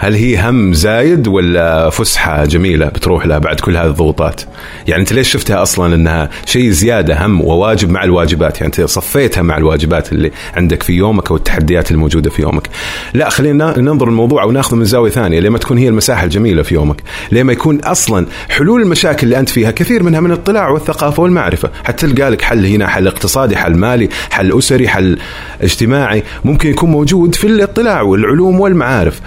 هل 0.00 0.14
هي 0.14 0.48
هم 0.48 0.72
زايد 0.72 1.28
ولا 1.28 1.90
فسحة 1.90 2.44
جميلة 2.44 2.86
بتروح 2.86 3.26
لها 3.26 3.38
بعد 3.38 3.60
كل 3.60 3.76
هذه 3.76 3.86
الضغوطات؟ 3.86 4.40
يعني 4.88 5.00
أنت 5.00 5.12
ليش 5.12 5.30
شفتها 5.30 5.62
أصلا 5.62 5.94
أنها 5.94 6.30
شيء 6.46 6.70
زيادة 6.70 7.26
هم 7.26 7.40
وواجب 7.40 7.90
مع 7.90 8.04
الواجبات؟ 8.04 8.60
يعني 8.60 8.66
أنت 8.66 8.80
صفيتها 8.80 9.42
مع 9.42 9.56
الواجبات 9.56 10.12
اللي 10.12 10.30
عندك 10.54 10.82
في 10.82 10.92
يومك 10.92 11.30
أو 11.30 11.36
التحديات 11.36 11.90
الموجودة 11.90 12.30
في 12.30 12.42
يومك. 12.42 12.68
لا 13.14 13.28
خلينا 13.28 13.78
ننظر 13.78 14.08
الموضوع 14.08 14.42
أو 14.42 14.52
ناخذه 14.52 14.76
من 14.76 14.84
زاوية 14.84 15.10
ثانية 15.10 15.40
لما 15.40 15.58
تكون 15.58 15.78
هي 15.78 15.88
المساحة 15.88 16.24
الجميلة 16.24 16.62
في 16.62 16.74
يومك 16.74 17.02
لما 17.32 17.52
يكون 17.52 17.80
أصلا 17.80 18.26
حلول 18.48 18.82
المشاكل 18.82 19.26
اللي 19.26 19.38
أنت 19.38 19.48
فيها 19.48 19.70
كثير 19.70 20.02
منها 20.02 20.20
من 20.20 20.32
الاطلاع 20.32 20.68
والثقافة 20.68 21.22
والمعرفة. 21.22 21.70
حتى 21.84 22.06
تلقى 22.06 22.30
لك 22.30 22.42
حل 22.42 22.66
هنا 22.66 22.86
حل 22.86 23.06
اقتصادي 23.06 23.56
حل 23.56 23.76
مالي 23.76 24.08
حل 24.30 24.58
أسري 24.58 24.88
حل 24.88 25.18
اجتماعي 25.62 26.22
ممكن 26.44 26.70
يكون 26.70 26.90
موجود 26.90 27.34
في 27.34 27.46
الاطلاع 27.46 28.02
والعلوم 28.02 28.60
والمعارف. 28.60 29.20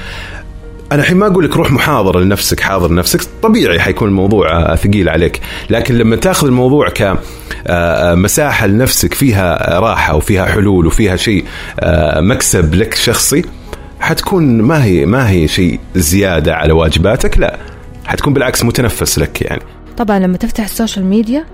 أنا 0.92 1.02
الحين 1.02 1.18
ما 1.18 1.28
أقول 1.28 1.46
لك 1.46 1.58
روح 1.58 1.72
محاضرة 1.72 2.20
لنفسك 2.20 2.60
حاضر 2.60 2.94
نفسك 2.94 3.22
طبيعي 3.42 3.80
حيكون 3.80 4.08
الموضوع 4.08 4.52
آه، 4.52 4.76
ثقيل 4.76 5.10
عليك. 5.10 5.42
لكن 5.70 5.96
لما 5.96 6.16
تأخذ 6.16 6.48
الموضوع 6.48 6.90
كمساحه 6.90 8.68
لنفسك 8.68 9.14
فيها 9.14 9.80
راحة 9.80 10.16
وفيها 10.16 10.46
حلول 10.46 10.86
وفيها 10.88 11.16
شيء 11.16 11.46
آه، 11.80 12.22
مكسب 12.22 12.76
لك 12.76 12.94
شخصي 12.94 13.42
حتكون 14.00 14.62
ما 14.62 14.84
هي 14.84 15.06
ما 15.06 15.30
هي 15.30 15.48
شيء 15.48 15.80
زيادة 15.96 16.56
على 16.56 16.74
واجباتك 16.74 17.38
لا 17.38 17.58
حتكون 18.06 18.34
بالعكس 18.34 18.64
متنفس 18.64 19.20
لك 19.20 19.42
يعني. 19.42 19.62
طبعا 19.98 20.20
لما 20.20 20.38
تفتح 20.38 20.64
ال 20.64 20.70
social 20.70 21.06
media 21.06 21.46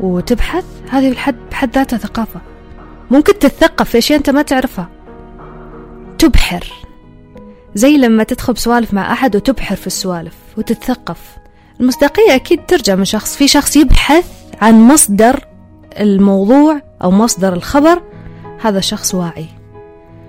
وتبحث 0.00 0.64
هذه 0.90 1.10
بحد 1.10 1.36
بحد 1.50 1.74
ذاتها 1.74 1.96
ثقافة. 1.96 2.40
ممكن 3.10 3.38
تتثقف 3.38 3.88
في 3.90 3.98
أشياء 3.98 4.18
أنت 4.18 4.30
ما 4.30 4.42
تعرفها. 4.42 4.88
تبحر. 6.18 6.83
زي 7.74 7.96
لما 7.96 8.24
تدخل 8.24 8.52
بسوالف 8.52 8.94
مع 8.94 9.12
أحد 9.12 9.36
وتبحر 9.36 9.76
في 9.76 9.86
السوالف 9.86 10.34
وتتثقف. 10.56 11.18
المصداقية 11.80 12.34
أكيد 12.34 12.66
ترجع 12.66 12.94
من 12.94 13.04
شخص. 13.04 13.36
في 13.36 13.48
شخص 13.48 13.76
يبحث 13.76 14.26
عن 14.60 14.74
مصدر 14.88 15.40
الموضوع 16.00 16.80
أو 17.02 17.10
مصدر 17.10 17.52
الخبر 17.52 18.02
هذا 18.60 18.80
شخص 18.80 19.14
واعي. 19.14 19.46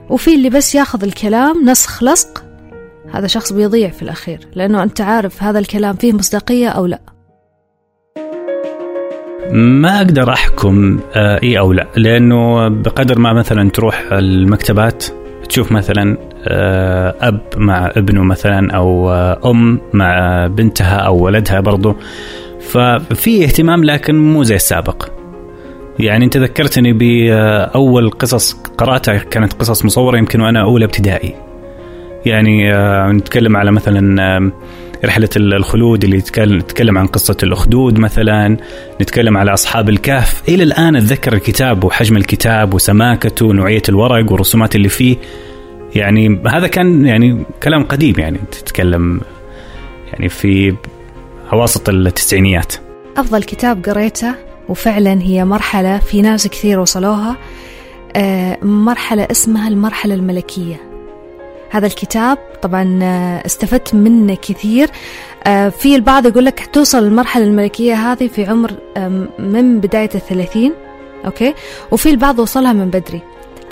وفي 0.10 0.36
اللي 0.36 0.49
بس 0.49 0.75
ياخذ 0.75 1.03
الكلام 1.03 1.69
نسخ 1.69 2.03
لصق 2.03 2.43
هذا 3.13 3.27
شخص 3.27 3.53
بيضيع 3.53 3.89
في 3.89 4.01
الأخير 4.01 4.47
لأنه 4.55 4.84
أنت 4.84 5.01
عارف 5.01 5.43
هذا 5.43 5.60
الكلام 5.60 5.95
فيه 5.95 6.13
مصداقية 6.13 6.69
أو 6.69 6.86
لا. 6.86 6.99
ما 9.51 9.97
أقدر 9.97 10.34
أحكم 10.34 10.99
آه، 11.13 11.39
إي 11.43 11.60
أو 11.60 11.73
لا 11.73 11.88
لأنه 11.95 12.67
بقدر 12.67 13.19
ما 13.19 13.34
مثلا 13.34 13.69
تروح 13.69 14.03
المكتبات 14.12 15.05
تشوف 15.49 15.71
مثلا 15.71 16.17
آه، 16.47 17.15
أب 17.21 17.39
مع 17.58 17.91
ابنه 17.95 18.23
مثلا 18.23 18.71
أو 18.75 19.10
آه، 19.10 19.39
أم 19.45 19.79
مع 19.93 20.47
بنتها 20.47 20.95
أو 20.95 21.23
ولدها 21.23 21.60
برضو. 21.60 21.95
ففي 22.60 23.43
اهتمام 23.43 23.84
لكن 23.84 24.15
مو 24.15 24.43
زي 24.43 24.55
السابق. 24.55 25.08
يعني 25.99 26.25
أنت 26.25 26.38
ذكرتني 26.38 26.93
باول 26.93 28.10
قصص 28.10 28.53
قرأتها 28.53 29.17
كانت 29.17 29.53
قصص 29.53 29.86
مصورة 29.86 30.17
يمكن 30.17 30.41
وأنا 30.41 30.62
أولى 30.62 30.86
ابتدائي. 30.86 31.36
يعني 32.25 32.73
آه، 32.73 33.12
نتكلم 33.12 33.58
على 33.58 33.71
مثلا 33.71 34.23
آه، 34.38 34.51
رحلة 35.06 35.30
الخلود 35.36 36.04
اللي 36.04 36.18
يتكلم 36.18 36.98
عن 36.98 37.08
قصة 37.08 37.38
الأخدود 37.44 38.00
مثلا 38.00 38.58
نتكلم 39.02 39.38
على 39.38 39.54
أصحاب 39.54 39.89
الكهف. 39.89 40.44
إلى 40.50 40.63
الآن 40.63 40.96
أتذكر 40.96 41.34
الكتاب 41.34 41.84
وحجم 41.84 42.18
الكتاب 42.18 42.74
وسماكته 42.74 43.46
ونوعية 43.46 43.82
الورق 43.89 44.32
والرسومات 44.32 44.76
اللي 44.76 44.89
فيه. 44.89 45.18
يعني 45.96 46.41
هذا 46.48 46.68
كان 46.68 47.06
يعني 47.06 47.46
كلام 47.63 47.84
قديم 47.84 48.15
يعني 48.18 48.39
تتكلم 48.52 49.22
يعني 50.13 50.30
في 50.30 50.76
أواسط 51.54 51.89
التسعينيات. 51.89 52.74
أفضل 53.18 53.44
كتاب 53.44 53.86
قريته 53.86 54.36
وفعلا 54.70 55.22
هي 55.22 55.46
مرحلة 55.46 55.98
في 55.98 56.22
ناس 56.22 56.48
كثير 56.48 56.80
وصلوها 56.80 57.38
آه، 58.15 58.58
مرحلة 58.63 59.28
اسمها 59.32 59.68
المرحلة 59.68 60.15
الملكية. 60.15 60.94
هذا 61.69 61.86
الكتاب. 61.88 62.38
طبعا 62.62 62.99
آه، 63.04 63.45
استفدت 63.45 63.95
منه 63.95 64.36
كثير. 64.36 64.89
آه، 65.47 65.69
في 65.69 65.95
البعض 65.95 66.25
يقول 66.25 66.45
لك 66.45 66.69
توصل 66.73 67.04
المرحلة 67.04 67.43
الملكية 67.45 67.93
هذه 67.93 68.28
في 68.28 68.45
عمر 68.45 68.71
آم، 68.97 69.30
من 69.39 69.80
بداية 69.80 70.10
الثلاثين. 70.15 70.73
أوكي؟ 71.25 71.54
وفي 71.91 72.10
البعض 72.10 72.39
وصلها 72.39 72.73
من 72.73 72.89
بدري. 72.89 73.21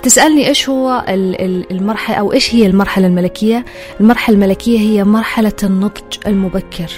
تسألني 0.02 0.48
إيش 0.48 0.68
هو 0.68 1.04
ال- 1.08 1.40
ال- 1.40 1.70
المرحلة 1.70 2.16
أو 2.16 2.32
إيش 2.32 2.54
هي 2.54 2.66
المرحلة 2.66 3.06
الملكية؟ 3.06 3.64
المرحلة 4.00 4.34
الملكية 4.36 4.78
هي 4.78 5.04
مرحلة 5.04 5.52
النضج 5.62 6.16
المبكر 6.26 6.90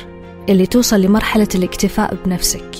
اللي 0.49 0.67
توصل 0.67 1.01
لمرحلة 1.01 1.49
الاكتفاء 1.55 2.17
بنفسك. 2.25 2.71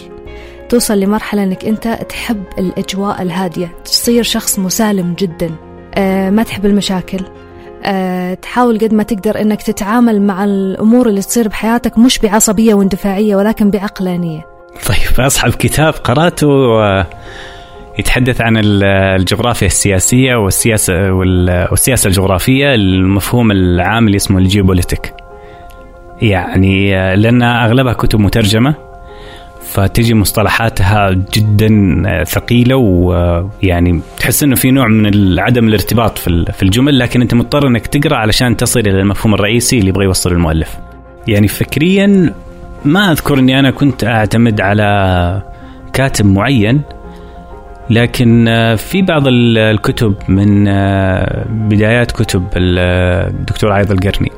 توصل 0.69 1.01
لمرحلة 1.01 1.43
إنك 1.43 1.65
أنت 1.65 1.99
تحب 2.09 2.43
الأجواء 2.59 3.23
الهادية 3.23 3.73
تصير 3.85 4.23
شخص 4.23 4.59
مسالم 4.59 5.15
جدا. 5.19 5.51
آه 5.95 6.31
ما 6.31 6.43
تحب 6.43 6.67
المشاكل. 6.67 7.19
آه 7.19 7.46
تحاول 8.35 8.79
قد 8.79 8.95
ما 8.95 9.03
تقدر 9.03 9.41
إنك 9.41 9.63
تتعامل 9.63 10.23
مع 10.23 10.45
الأمور 10.45 11.09
اللي 11.09 11.21
تصير 11.21 11.49
بحياتك 11.49 11.99
مش 11.99 12.19
بعصبية 12.19 12.75
واندفاعية 12.75 13.37
ولكن 13.37 13.71
بعقلانية. 13.71 14.47
طيب 14.87 15.27
أصحاب 15.27 15.53
كتاب 15.55 15.93
قرأته 15.93 16.49
آه، 16.83 17.07
يتحدث 17.99 18.41
عن 18.41 18.57
ال- 18.57 18.85
الجغرافيا 19.21 19.67
السياسية 19.67 20.35
والسياسة 20.37 21.13
وال- 21.13 21.69
والسياسة 21.71 22.09
الجغرافية 22.09 22.75
المفهوم 22.75 23.51
العام 23.51 24.07
اللي 24.07 24.17
اسمه 24.17 24.39
الجيوبوليتيك. 24.39 25.13
يعني 26.23 26.97
آه، 26.97 27.15
لأن 27.15 27.43
أغلبها 27.43 27.93
كتب 27.93 28.21
مترجمة 28.21 28.75
فتجي 29.77 30.15
مصطلحاتها 30.15 31.11
جدا 31.35 32.03
آه، 32.07 32.25
ثقيلة 32.25 32.77
ويعني 32.77 34.01
تحس 34.19 34.43
إنه 34.43 34.55
في 34.57 34.71
نوع 34.71 34.89
من 34.89 35.39
عدم 35.39 35.69
الارتباط 35.69 36.19
في 36.19 36.29
ال- 36.29 36.53
في 36.53 36.63
الجمل 36.63 36.99
لكن 36.99 37.23
أنت 37.23 37.35
مضطر 37.35 37.67
إنك 37.67 37.87
تقرأ 37.87 38.17
علشان 38.17 38.57
تصل 38.57 38.81
إلى 38.81 39.01
المفهوم 39.01 39.35
الرئيسي 39.35 39.79
اللي 39.79 39.89
يبغى 39.89 40.05
يوصله 40.05 40.33
المؤلف. 40.33 40.77
يعني 41.29 41.49
فكريا 41.49 42.33
ما 42.85 43.13
أذكر 43.13 43.39
إني 43.39 43.59
أنا 43.59 43.71
كنت 43.71 44.05
أعتمد 44.05 44.61
على 44.61 45.43
كاتب 45.93 46.27
معين 46.27 46.81
لكن 47.91 48.49
آه، 48.49 48.75
في 48.75 49.03
بعض 49.03 49.27
ال- 49.27 49.59
الكتب 49.59 50.15
من 50.29 50.69
آه، 50.69 51.45
بدايات 51.51 52.13
كتب 52.13 52.45
ال- 52.57 52.79
الدكتور 53.31 53.73
عايض 53.73 53.91
القرني 53.91 54.31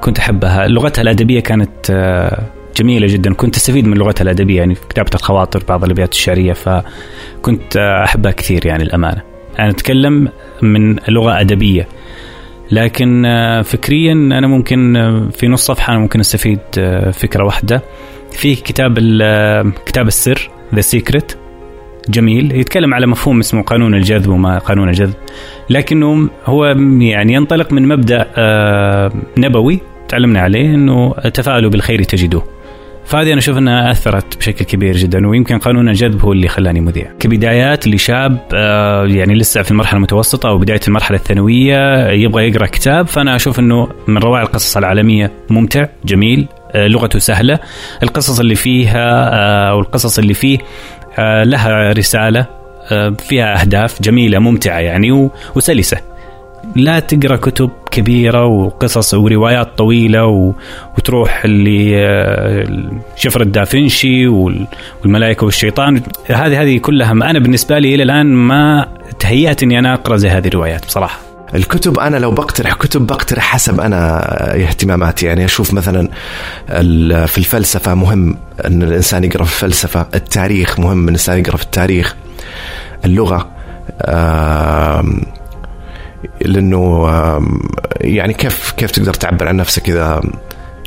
كنت 0.00 0.18
أحبها 0.18 0.68
لغتها 0.68 1.02
الأدبية 1.02 1.40
كانت 1.40 1.90
آه، 1.90 2.42
جميلة 2.76 3.06
جدا. 3.06 3.34
كنت 3.34 3.56
أستفيد 3.56 3.86
من 3.86 3.96
لغتها 3.96 4.22
الأدبية 4.22 4.56
يعني 4.56 4.74
في 4.74 4.88
كتابة 4.88 5.10
الخواطر 5.14 5.62
بعض 5.68 5.84
الابيات 5.84 6.12
الشعرية 6.12 6.52
فكنت 6.52 7.76
أحبها 7.76 8.32
كثير 8.32 8.66
يعني 8.66 8.82
الأمانة. 8.82 9.22
أنا 9.58 9.70
أتكلم 9.70 10.28
من 10.62 10.96
لغة 11.08 11.40
أدبية 11.40 11.88
لكن 12.70 13.22
فكريا 13.64 14.12
أنا 14.12 14.46
ممكن 14.46 14.94
في 15.32 15.48
نص 15.48 15.66
صفحة 15.66 15.92
أنا 15.92 16.00
ممكن 16.00 16.20
أستفيد 16.20 16.58
فكرة 17.12 17.44
واحدة. 17.44 17.82
في 18.32 18.54
كتاب 18.54 18.94
كتاب 19.86 20.06
السر 20.06 20.50
The 20.74 20.80
Secret 20.80 21.32
جميل. 22.08 22.52
يتكلم 22.52 22.94
على 22.94 23.06
مفهوم 23.06 23.38
اسمه 23.38 23.62
قانون 23.62 23.94
الجذب 23.94 24.28
وما 24.28 24.58
قانون 24.58 24.88
الجذب. 24.88 25.14
لكنه 25.70 26.28
هو 26.46 26.64
يعني 27.00 27.32
ينطلق 27.32 27.72
من 27.72 27.88
مبدأ 27.88 28.26
آه، 28.36 29.12
نبوي 29.38 29.80
تعلمنا 30.08 30.40
عليه 30.40 30.74
إنه 30.74 31.12
تفاءلوا 31.12 31.70
بالخير 31.70 32.02
تجدوه. 32.02 32.55
فهذه 33.06 33.30
أنا 33.30 33.38
أشوف 33.38 33.58
أنها 33.58 33.90
أثرت 33.90 34.38
بشكل 34.38 34.64
كبير 34.64 34.96
جدا 34.96 35.28
ويمكن 35.28 35.58
قانون 35.58 35.88
الجذب 35.88 36.22
هو 36.22 36.32
اللي 36.32 36.48
خلاني 36.48 36.80
مذيع. 36.80 37.12
كبدايات 37.20 37.88
لشاب 37.88 38.38
آه، 38.54 39.06
يعني 39.06 39.34
لسه 39.34 39.62
في 39.62 39.70
المرحلة 39.70 39.96
المتوسطة 39.96 40.48
أو 40.48 40.58
بداية 40.58 40.80
المرحلة 40.88 41.18
الثانوية 41.18 42.08
يبغى 42.10 42.48
يقرأ 42.48 42.66
كتاب 42.66 43.06
فأنا 43.06 43.36
أشوف 43.36 43.58
إنه 43.58 43.88
من 44.06 44.18
روائع 44.18 44.42
القصص 44.42 44.76
العالمية 44.76 45.32
ممتع 45.50 45.86
جميل 46.04 46.46
آه، 46.72 46.86
لغته 46.86 47.18
سهلة. 47.18 47.58
القصص 48.02 48.40
اللي 48.40 48.54
فيها 48.54 49.34
آه، 49.34 49.70
أو 49.70 49.80
القصص 49.80 50.18
اللي 50.18 50.34
فيه 50.34 50.58
لها 51.42 51.92
رسالة 51.92 52.46
فيها 53.28 53.60
أهداف 53.60 54.02
جميلة 54.02 54.38
ممتعة 54.38 54.78
يعني 54.78 55.30
وسلسة. 55.54 56.15
لا 56.76 57.00
تقرأ 57.00 57.36
كتب 57.36 57.70
كبيرة 57.90 58.46
وقصص 58.46 59.14
وروايات 59.14 59.78
طويلة 59.78 60.26
و... 60.26 60.52
وتروح 60.98 61.46
لشفرة 61.46 63.42
آه، 63.42 63.46
دافنشي 63.46 64.26
والملائكة 64.26 65.44
والشيطان. 65.44 66.02
هذه 66.26 66.62
هذه 66.62 66.78
كلها 66.78 67.12
أنا 67.12 67.38
بالنسبة 67.38 67.78
لي 67.78 67.94
إلى 67.94 68.02
الآن 68.02 68.26
ما 68.26 68.88
تهيأت 69.18 69.62
إني 69.62 69.78
أنا 69.78 69.94
أقرأ 69.94 70.16
زي 70.16 70.28
هذه 70.28 70.48
الروايات 70.48 70.86
بصراحة. 70.86 71.18
الكتب 71.54 71.98
أنا 71.98 72.16
لو 72.16 72.30
بقترح 72.30 72.74
كتب 72.74 73.06
بقترح 73.06 73.52
حسب 73.52 73.80
أنا 73.80 74.22
اهتماماتي. 74.54 75.26
يعني 75.26 75.44
أشوف 75.44 75.74
مثلا 75.74 76.08
في 77.26 77.38
الفلسفة 77.38 77.94
مهم 77.94 78.36
إن 78.66 78.82
الإنسان 78.82 79.24
يقرأ 79.24 79.44
في 79.44 79.52
الفلسفة، 79.52 80.06
التاريخ 80.14 80.80
مهم 80.80 80.98
إن 80.98 81.04
الإنسان 81.04 81.38
يقرأ 81.38 81.56
في 81.56 81.62
التاريخ، 81.62 82.16
اللغة 83.04 83.50
لأنه 86.40 87.08
يعني 88.00 88.34
كيف 88.34 88.70
كيف 88.70 88.90
تقدر 88.90 89.14
تعبر 89.14 89.48
عن 89.48 89.56
نفسك 89.56 89.88
إذا 89.88 90.20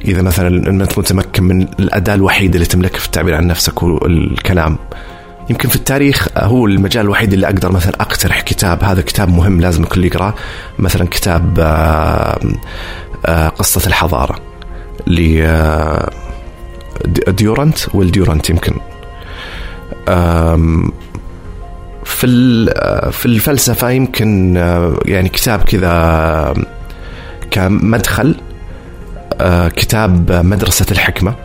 إذا 0.05 0.21
مثلا 0.21 0.69
أنت 0.69 0.99
متمكن 0.99 1.43
من 1.43 1.61
الأداة 1.61 2.13
الوحيدة 2.15 2.53
اللي 2.55 2.65
تملكها 2.65 2.99
في 2.99 3.05
التعبير 3.05 3.35
عن 3.35 3.47
نفسك 3.47 3.83
والكلام؟ 3.83 4.77
يمكن 5.49 5.69
في 5.69 5.75
التاريخ 5.75 6.27
هو 6.37 6.65
المجال 6.65 7.05
الوحيد 7.05 7.33
اللي 7.33 7.45
أقدر 7.47 7.71
مثلا 7.71 7.93
أقترح 8.01 8.41
كتاب 8.41 8.83
هذا 8.83 9.01
كتاب 9.01 9.29
مهم 9.29 9.61
لازم 9.61 9.83
الكل 9.83 10.05
يقرأه 10.05 10.33
مثلا 10.79 11.07
كتاب 11.07 11.59
قصة 13.57 13.87
الحضارة 13.87 14.39
ل 15.07 15.47
ديورنت 17.27 17.95
والديورنت 17.95 18.49
يمكن. 18.49 18.73
في 22.19 23.11
في 23.11 23.25
الفلسفة 23.25 23.89
يمكن 23.89 24.55
يعني 25.05 25.29
كتاب 25.29 25.59
كذا 25.63 26.53
كمدخل 27.51 28.35
كتاب 29.75 30.31
مدرسة 30.31 30.85
الحكمة. 30.91 31.35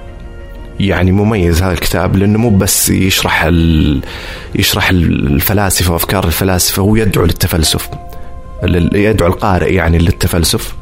يعني 0.80 1.12
مميز 1.12 1.62
هذا 1.62 1.72
الكتاب 1.72 2.16
لأنه 2.16 2.38
مو 2.38 2.50
بس 2.50 2.90
يشرح 2.90 3.44
يشرح 4.54 4.90
الفلاسفة 4.90 5.92
وأفكار 5.92 6.26
الفلاسفة 6.26 6.82
هو 6.82 6.96
يدعو 6.96 7.24
للتفلسف 7.24 7.88
يدعو 8.94 9.28
القارئ 9.28 9.74
يعني 9.74 9.98
للتفلسف. 9.98 10.74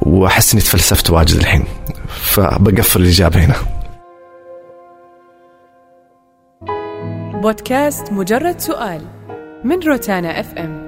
وأحس 0.00 0.52
إني 0.52 0.62
تفلسفت 0.62 1.10
واجد 1.10 1.36
الحين 1.36 1.64
فبقفل 2.08 3.00
الإجابة 3.00 3.44
هنا. 3.44 3.56
بودكاست 7.46 8.12
مجرد 8.12 8.58
سؤال 8.58 9.00
من 9.64 9.82
روتانا 9.82 10.40
اف 10.40 10.54
ام 10.58 10.85